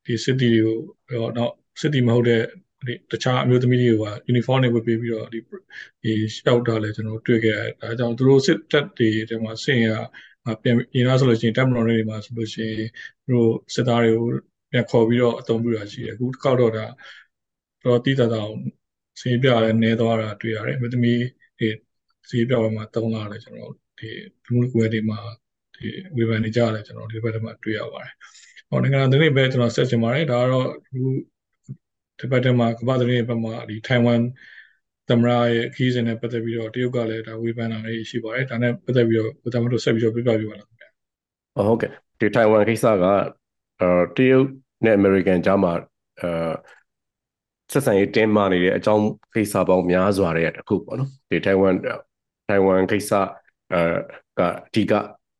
[0.07, 2.43] ဒီစစ်တီတွေကိုတော့စစ်တီမဟုတ်တဲ့
[2.87, 5.38] ဒီတခြားအမျိုးသမီးတွေက uniform တွေဝတ်ပေးပြီးတော့ဒီ
[6.03, 9.88] ဒီရှောက်တာလည်းကျွန်တော်တွေ့ခဲ့ရတယ်ဒါကြောင့်သူတို့စစ်တပ်တွေတဲမှာစင်ရ
[10.62, 12.88] ပြန်ရင်လားဆိုလို့ရှိရင်တက်မတော်တွေမှာဆိုလို့ရှိရင်
[13.25, 14.29] သူတို့စစ်သားတွေကို
[14.71, 16.85] ပြန်ခေါ်ပြီးတော့အသုံးပြုတာရှိတယ်အခုတစ်ခေါက်တော့ဒါ
[17.85, 18.43] တော့တိတတာ
[19.21, 21.21] စီးပြလည်းနေသွားတာတွေ့ရတယ်အမျိုးသမီး
[21.59, 21.69] ဒီ
[22.31, 24.10] စီးပြဘက်မှာတုံးလာတယ်ကျွန်တော် ဒီ
[24.44, 25.18] လူမှုကွယ်တွေမှာ
[25.76, 28.12] ဒီဝေဖန်နေကြတယ်ကျွန်တော်ဒီဘက်ထဲမှာတွေ့ရပါတယ်
[28.68, 30.98] ဟောနိုင်ငံသတင်းပဲကျွန်တော်ဆက်ချင်ပါတယ်ဒါကတော့ဒီ
[32.18, 34.20] ဒီဘက်ထဲမှာကမ္ဘာသတင်းဘက်မှာဒီထိုင်ဝမ်
[35.08, 40.88] သမရာရဲ့ခီးစဉ်နဲ့ပတ်သက်ပြီးတော့တရုတ်ကလည်းဒါဝေဖန်တာလေးရှိပါတယ်ဒါနဲ့ပတ်သက်ပြီးတော့ကိုတမတို့ဆက်ပြီးတော့ပြပြပြပါလားခင်ဗျာ
[41.66, 43.04] ဟုတ်ကဲ့ဒီထိုင်ဝမ်ကိစ္စက
[43.80, 44.46] အဲတရုတ်
[44.84, 45.72] နဲ့အမေရိကန်ကြားမှာ
[46.20, 46.30] အဲ
[47.72, 51.74] ဆက်ဆံရေးတင်းမာနေတဲ့အကြောင်းကိစ္စပေါင်းများစွာတဲ့တစ်ခုပေါ့နော်ဒီထိုင်ဝမ်
[52.48, 53.12] ထိုင်ဝမ်ကိစ္စ
[53.74, 53.83] အဲ
[54.38, 54.92] ကအဓိက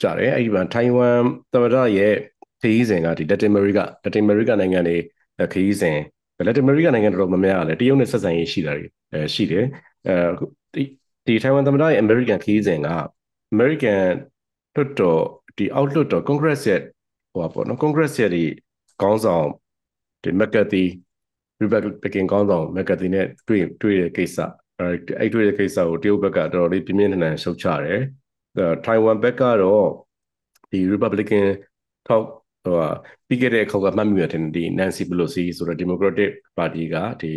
[0.03, 1.21] ကြတယ်အဲ့ဒီမှာထိုင်ဝမ်
[1.53, 2.15] သမ္မတရဲ့
[2.61, 4.97] ခရီးစဉ်ကဒီလက်တင်အမေရိကလက်တင်အမေရိကနိုင်ငံတွေ
[5.53, 5.99] ခရီးစဉ်
[6.47, 9.65] လက်တင်အမေရိကနိုင်ငံတော်တော်များများကလည်းတရုတ်နဲ့ဆက်ဆံရေးရှိတာတွေအဲရှိတယ်
[10.09, 10.15] အဲ
[10.75, 10.83] ဒီ
[11.27, 12.89] ဒီထိုင်ဝမ်သမ္မတရဲ့အမေရိကန်ခရီးစဉ်က
[13.53, 14.03] အမေရိကန်
[14.75, 15.23] လွှတ်တော်
[15.59, 16.81] ဒီအောက်လွှတ်တော် Congress ရဲ့
[17.33, 18.45] ဟိုပါပေါ့နော် Congress ရဲ့ဒီ
[19.03, 19.47] ခေါင်းဆောင်
[20.23, 20.85] ဒီမက်ကတ်တီ
[21.63, 24.39] Republican ကောင်းဆောင်မက်ကတီနဲ့တွေ့တွေ့တဲ့ကိစ္စ
[24.79, 24.87] အဲ
[25.21, 28.01] အဲ့တွေ့တဲ့ကိစ္စကိုတရုတ်ဘက်ကတော်တော်လေးပြင်းပြင်းထန်ထန်ရှုတ်ချတယ်။
[28.85, 29.87] ထိုင်ဝမ်ဘက်ကတော့
[30.71, 31.45] ဒီ Republican
[32.07, 32.25] ထောက်
[32.65, 32.77] ဟို
[33.29, 37.33] ပြီးခဲ့တဲ့ခေါက်ကမှတ်မိရတဲ့ဒီ Nancy Pelosi ဆိုတော့ Democratic Party ကဒီ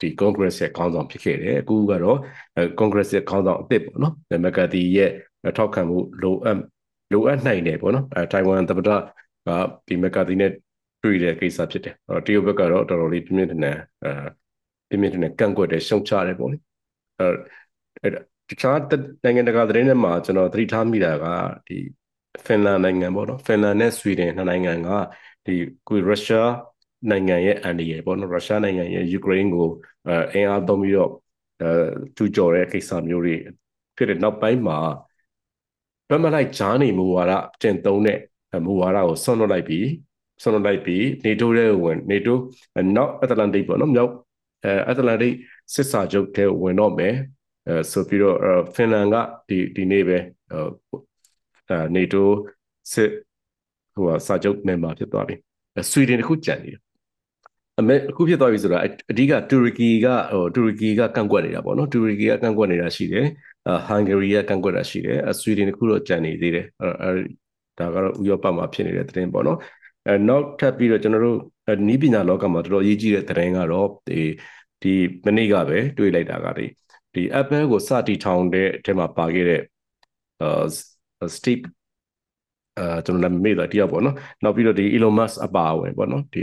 [0.00, 2.18] ဒီ Congress ရဲ့ခေါင်းဆောင်ဖြစ်ခဲ့တယ်အခုကတော့
[2.80, 5.10] Congress ရဲ့ခေါင်းဆောင်အသစ်ပေါ့နော်မက်ကတီရဲ့
[5.56, 6.58] ထောက်ခံမှုလိုအပ်
[7.12, 8.90] လိုအပ်နိုင်တယ်ပေါ့နော်အဲတိုင်ဝမ်သမ္မတက
[9.88, 10.50] ဒီမက်ကတီနဲ့
[11.02, 14.14] တွေ့တဲ့ကိစ္စဖြစ်တယ်အဲတရုတ်ဘက်ကတော့တော်တော်လေးပြင်းပြင်းထန်ထန်အဲ
[14.88, 16.56] ပြင်းပြင်းထန်ထန်ကန့်ကွက်တယ်ရှုံချတယ်ပေါ့လေ
[17.18, 18.08] အဲ
[18.50, 18.78] တခြား
[19.24, 21.26] နိုင်ငံတကာသတင်းတွေမှာကျွန်တော်သတိထားမိတာက
[21.66, 21.76] ဒီ
[22.46, 24.88] ဖင်လန်နိုင်ငံပေါ့နော်ဖင်လန်နဲ့ဆွီဒင်နှစ်နိုင်ငံက
[25.46, 25.54] ဒီ
[25.88, 26.50] ကိုရုရှား
[27.10, 29.68] နိုင်ငံရဲ့အန်ဒီရယ်ပေါ့နော်ရုရှားနိုင်ငံရဲ့ယူကရိန်းကို
[30.08, 31.10] အဲအင်အားသုံးပြီးတော့
[31.62, 31.70] အဲ
[32.16, 33.34] ထူကြော်တဲ့ကိစ္စမျိုးတွေ
[33.96, 34.78] ဖြစ်တဲ့နောက်ပိုင်းမှာ
[36.10, 37.32] ဗမလိုက်ဂျားနေမူဝါဒ
[37.62, 38.18] ကျင့်သုံးတဲ့
[38.66, 39.86] မူဝါဒကိုဆွန့်လွတ်လိုက်ပြီး
[40.42, 42.40] ဆွန့်လွတ်လိုက်ပြီးနေတိုးရဲ့ဝင်နေတိုး
[42.96, 44.12] နောက်အတ္တလန်တိတ်ပေါ့နော်မြောက်
[44.64, 45.34] အဲအတ္တလန်တိတ်
[45.74, 47.14] စစ်စာချုပ်တဲ့ဝင်တော့မယ်
[47.68, 48.36] အဲဆိုပြီးတော့
[48.74, 49.16] ဖင်လန်က
[49.48, 50.18] ဒီဒီနေ့ပဲ
[50.52, 52.34] အဲနေတိုး
[52.92, 53.10] စစ်
[53.94, 55.34] ဟိုစာချုပ် member ဖြစ်သွားပြီ
[55.90, 56.80] ဆွီဒင်တခုကြံနေတယ်
[57.80, 58.78] အမေအခုဖြစ်သွားပြီဆိုတာ
[59.10, 63.26] အဓိကတူရကီကဟိုတူရကီကကန့်ကွက်နေတာပေါ့နော်တူရကီကကန့်ကွက်နေတာရှိတယ်
[63.68, 67.10] အာဟန်ဂေရီကကန့်ကွက်တာရှိတယ်ဆွီဒင်တခုတော့ကြံနေသေးတယ်အဲ
[67.78, 69.58] ဒါကတော့ဥရောပမှာဖြစ်နေတဲ့သတင်းပေါ့နော်
[70.06, 71.38] အဲနောက်ထပ်ပြီးတော့ကျွန်တော်တို့
[71.88, 74.20] နီးပညာလောကမှာတော်တော်အရေးကြီးတဲ့သတင်းကတော့ဒီ
[74.82, 74.92] ဒီ
[75.26, 76.66] မနေ့ကပဲတွေ့လိုက်တာကဒီ
[77.16, 79.60] ဒီ Apple ကိုစတီထောင်တဲ့အထက်မှာပါခဲ့တဲ့
[80.42, 80.64] အာ
[81.36, 81.64] Steve
[82.78, 86.42] အဲကျွန်တော်လည်းမေ့တာတရားပေါ့နော်နောက်ပြီးတော့ဒီ Elon Musk အပါအဝင်ပေါ့နော်ဒီ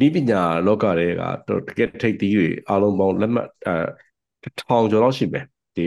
[0.00, 1.22] ဒီပညာလောကတွေက
[1.68, 5.44] တကယ်ထိပ်သီးတွေအားလုံးပေါင်းလက်မှတ်အဲထောင်ကျော်လောက်ရှိမယ်
[5.76, 5.84] ဒီ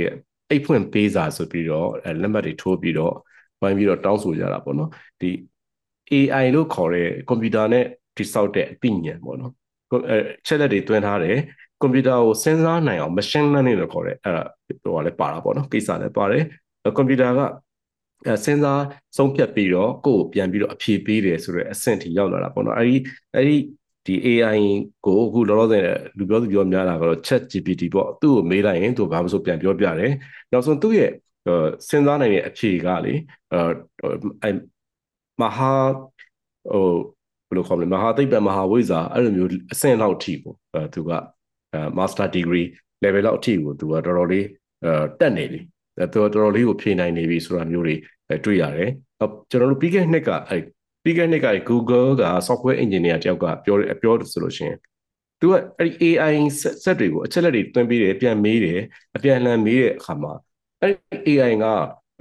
[0.49, 1.89] အိတ်ဖွင့်ပေးစာဆိုပြီးတော့
[2.21, 3.13] လက်မှတ်တွေထိုးပြီးတော့
[3.61, 4.89] ဝိုင်းပြီးတော့တောင်းဆိုကြတာပေါ့နော်
[5.21, 5.29] ဒီ
[6.11, 7.85] AI လို့ခေါ်တဲ့ကွန်ပျူတာနဲ့
[8.17, 9.53] တိစောက်တဲ့အသိဉာဏ်ပေါ့နော်
[10.09, 11.37] အဲချက်လက်တွေတွင်းထားတယ်
[11.85, 14.33] ကွန်ပျူတာကိုစဉ်းစားနိုင်အောင် machine learning လို့ခေါ်တဲ့အဲ
[14.83, 16.43] ဟိုကလည်းပါတာပေါ့နော်ကိစ္စလည်းပါတယ်
[16.95, 17.39] ကွန်ပျူတာက
[18.25, 18.83] အဲစဉ်းစား
[19.17, 22.95] ဆုံးဖြတ်ပြီးတော့ကိုယ်ကိုပြန်ပြီးတော့အဖြေပေးတယ်ဆိုတော့အဆင့်ထိရောက်လာတာပေါ့နော်အဲဒီ
[23.35, 23.57] အဲဒီ
[24.05, 24.59] ဒီ AI
[25.05, 25.83] ကိုအခုလောလောဆယ်
[26.17, 30.11] လူပြောသူပြောများတာကတော့ Chat GPT ပေါ့သူ့ကိုမေးလိုက်ရင်သူဘာမှမဆိုပြန်ပြောပြတယ်
[30.51, 31.11] နောက်ဆုံးသူ့ရဲ့
[31.89, 33.13] စဉ်းစားနိုင်တဲ့အဖြေကလေ
[33.53, 34.49] အဲ
[35.41, 35.71] မဟာ
[36.71, 36.87] ဟို
[37.47, 41.17] ဘယ်လိုခေါ်မလဲမဟာသိပ္ပံမဟာဝိဇ္ဇာအဲ့လိုမျိုးအဆင့်လောက်ထိကိုအဲသူကအဲ
[41.97, 42.67] master degree
[43.03, 44.45] level လောက်အထိကိုသူကတော်တော်လေး
[44.85, 45.59] အဲတက်နေပြီ
[45.97, 47.95] အဲတော်တော်လေးကိုဖြေနိုင်နေပြီဆိုတာမျိုးတွေ
[48.45, 48.91] တွေ့ရတယ်
[49.49, 50.57] ကျွန်တော်တို့ပြီးခဲ့နှစ်ကအဲ
[51.03, 54.77] ပြီးခဲ့နှစ်က Google က software engineer တယောက်ကပြောပြောဆိုလို့ရှိရင်
[55.39, 56.35] သူကအဲ့ဒီ AI
[56.83, 58.79] ဆက်တွေကိုအချက်လက်တွေတွင်းပေးတယ်ပြန်မေးတယ်
[59.15, 60.33] အပြန်လှန်မေးတဲ့အခါမှာ
[60.81, 60.93] အဲ့
[61.25, 61.65] ဒီ AI က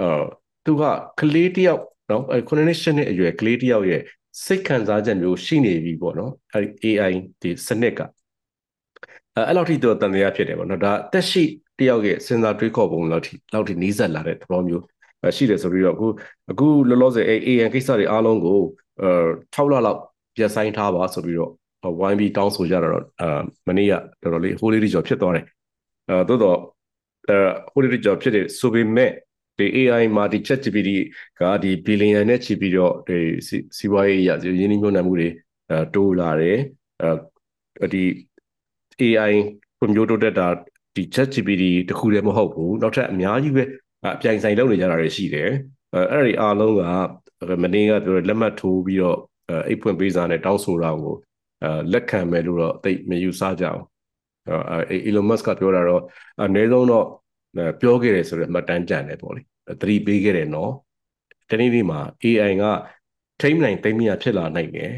[0.01, 0.23] အာ
[0.67, 0.83] သူက
[1.21, 4.03] ကလေးတယောက်နော်အဲ9နှစ်10နှစ်အရွယ်ကလေးတယောက်ရဲ့
[4.45, 8.01] စိတ်ခံစားချက်မျိုးရှိနေပြီပေါ့နော်အဲဒီ AI ဒီစနစ်က
[9.37, 11.45] အဲအဲ့လောက်ထိတော့တန်တရားဖြစ်တယ်ပေါ့နော်ဒါတက်ရှိ
[11.79, 14.85] တယောက်ရဲ့စဉ်းစားတွေးခေါ်ပုံလောက်ထိလောက်ထိနီးစပ်လာတဲ့သဘောမျိုး
[15.37, 16.07] ရှိတယ်ဆိုပြီးတော့အခု
[16.51, 18.61] အခုလောလောဆယ် AI ကိစ္စတွေအားလုံးကို
[19.03, 19.11] အဲ
[19.55, 19.99] 6လလောက်
[20.37, 21.53] ပြတ်ဆိုင်ထားပါဆိုပြီးတော့
[22.01, 23.93] ဝိုင်းပြီးတောင်းဆိုကြတာတော့အာမနေ့က
[24.23, 25.45] တော်တော်လေးဟိုးလေးကြော်ဖြစ်သွားတယ်
[26.09, 26.59] အဲသို့တော့
[27.29, 27.39] အဲ
[27.73, 29.11] ဟိုးလေးကြော်ဖြစ်တယ်ဆိုပေမဲ့
[29.59, 30.91] ဒီ AI မှာဒီ ChatGPT
[31.41, 33.19] ကဒီ billion နဲ့ချီပြီးတော့ဒီ
[33.77, 35.29] စီးပွားရေးရရင်းနှီးမြှုပ်နှံမှုတွေ
[35.71, 36.59] အဲတိုးလာတယ်
[37.03, 38.05] အဲဒီ
[39.03, 39.35] AI
[39.79, 40.49] ကွန်ပျူတာတက်တာ
[40.97, 43.65] ဒီ ChatGPT တခုတည်းမဟုတ်ဘူးနောက်ထပ်အများကြီးပဲ
[44.05, 45.51] အပြိုင်ဆိုင်လုပ်နေကြတာတွေရှိတယ်
[45.95, 49.19] အဲအဲ့ဒီအားလုံးကမနေ့ကပြောလက်မှတ်ထိုးပြီးတော့
[49.69, 51.15] အိတ်ဖွင့်ပေးစာနဲ့တောင်းဆိုတာကို
[51.63, 53.83] အဲလက်ခံမယ်လို့တော့သိမယူဆကြအောင်
[54.71, 56.03] အဲ Elon Musk ကပြောတာတော့
[56.43, 57.07] အနည်းဆုံးတော့
[57.81, 59.41] ပြောခဲ့တယ်ဆိုတော့မှတ်တမ်းကြံတယ်ပေါ့လေ
[59.81, 60.73] သတိပေးခဲ့တယ်နော်
[61.51, 62.65] ဒီနေ့ဒီမှာ AI က
[63.41, 64.93] ထိမ့်နိုင်သိမ့်မြဖြစ်လာနိုင်တယ်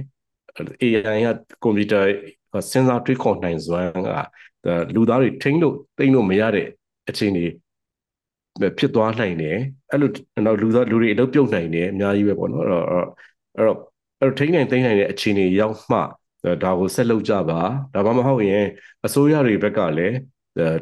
[0.82, 1.28] AI က
[1.62, 2.00] ကွန်ပျူတာ
[2.70, 4.08] စဉ်းစားတွေးခေါ်နိုင်စွမ်းက
[4.94, 6.66] လူသားတွေထိမ့်လို့သိမ့်လို့မရတဲ့
[7.08, 7.44] အခြေအနေ
[8.78, 9.56] ဖြစ်သွားနိုင်တယ်
[9.90, 10.10] အဲ့လို
[10.46, 12.84] တော့လူသားလူတွေအလုပ်ပြုတ်နိုင်တယ်အများကြီးပဲပေါ့နော်အဲ့တော့
[13.56, 13.78] အဲ့တော့
[14.18, 15.98] အဲ့တော့ထိမ့်နိုင်သိမ့်နိုင်တဲ့အခြေအနေရောက်မှ
[16.62, 17.60] ဒါကိုဆက်လုပ်ကြပါ
[17.94, 18.66] ဒါမှမဟုတ်ရင်
[19.06, 20.16] အစိုးရတွေဘက်ကလည်း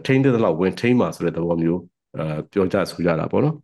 [0.06, 1.80] ထိန်းတဲ့လောက်ဝင်ထိန်းပါဆိုတဲ့သဘောမျိုး
[2.16, 3.54] အဲပြောကြဆိုကြတာပေါ့နော်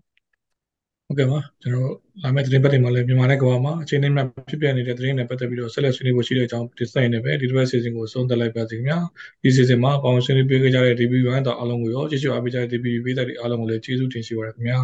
[1.10, 1.92] ဟုတ်ကဲ့ပါကျွန်တော်
[2.22, 8.98] လာမယ့်သတင်းပတ်တွေမှာလည်းမြန်မာနဲ့ကမ္ဘာမှာအချိန်နဲ့မှဖြစ်ပြနေတဲ့သတင်းတွေပတ်သက်ပြီးတော့ဆက်လက်ဆွေးနွေးဖို့ရှိတဲ့အကြောင်းဒီဆိုင်နဲ့ပဲဒီတစ်ပတ်စီစဉ်ကိုဆုံးသက်လိုက်ပါစီခင်ဗျာ
[9.42, 14.80] ဒီစီစဉ်မှာပေါင်းဆွေးနွေးပေးကြတဲ့ DB1 တော့အားလုံးကိုရောကျေးဇူးအားပေးကြတဲ့ DB ပေးသက်တွေအားလုံးကိုလည်းကျေးဇူးတင်ရှိပါရခင်ဗျာ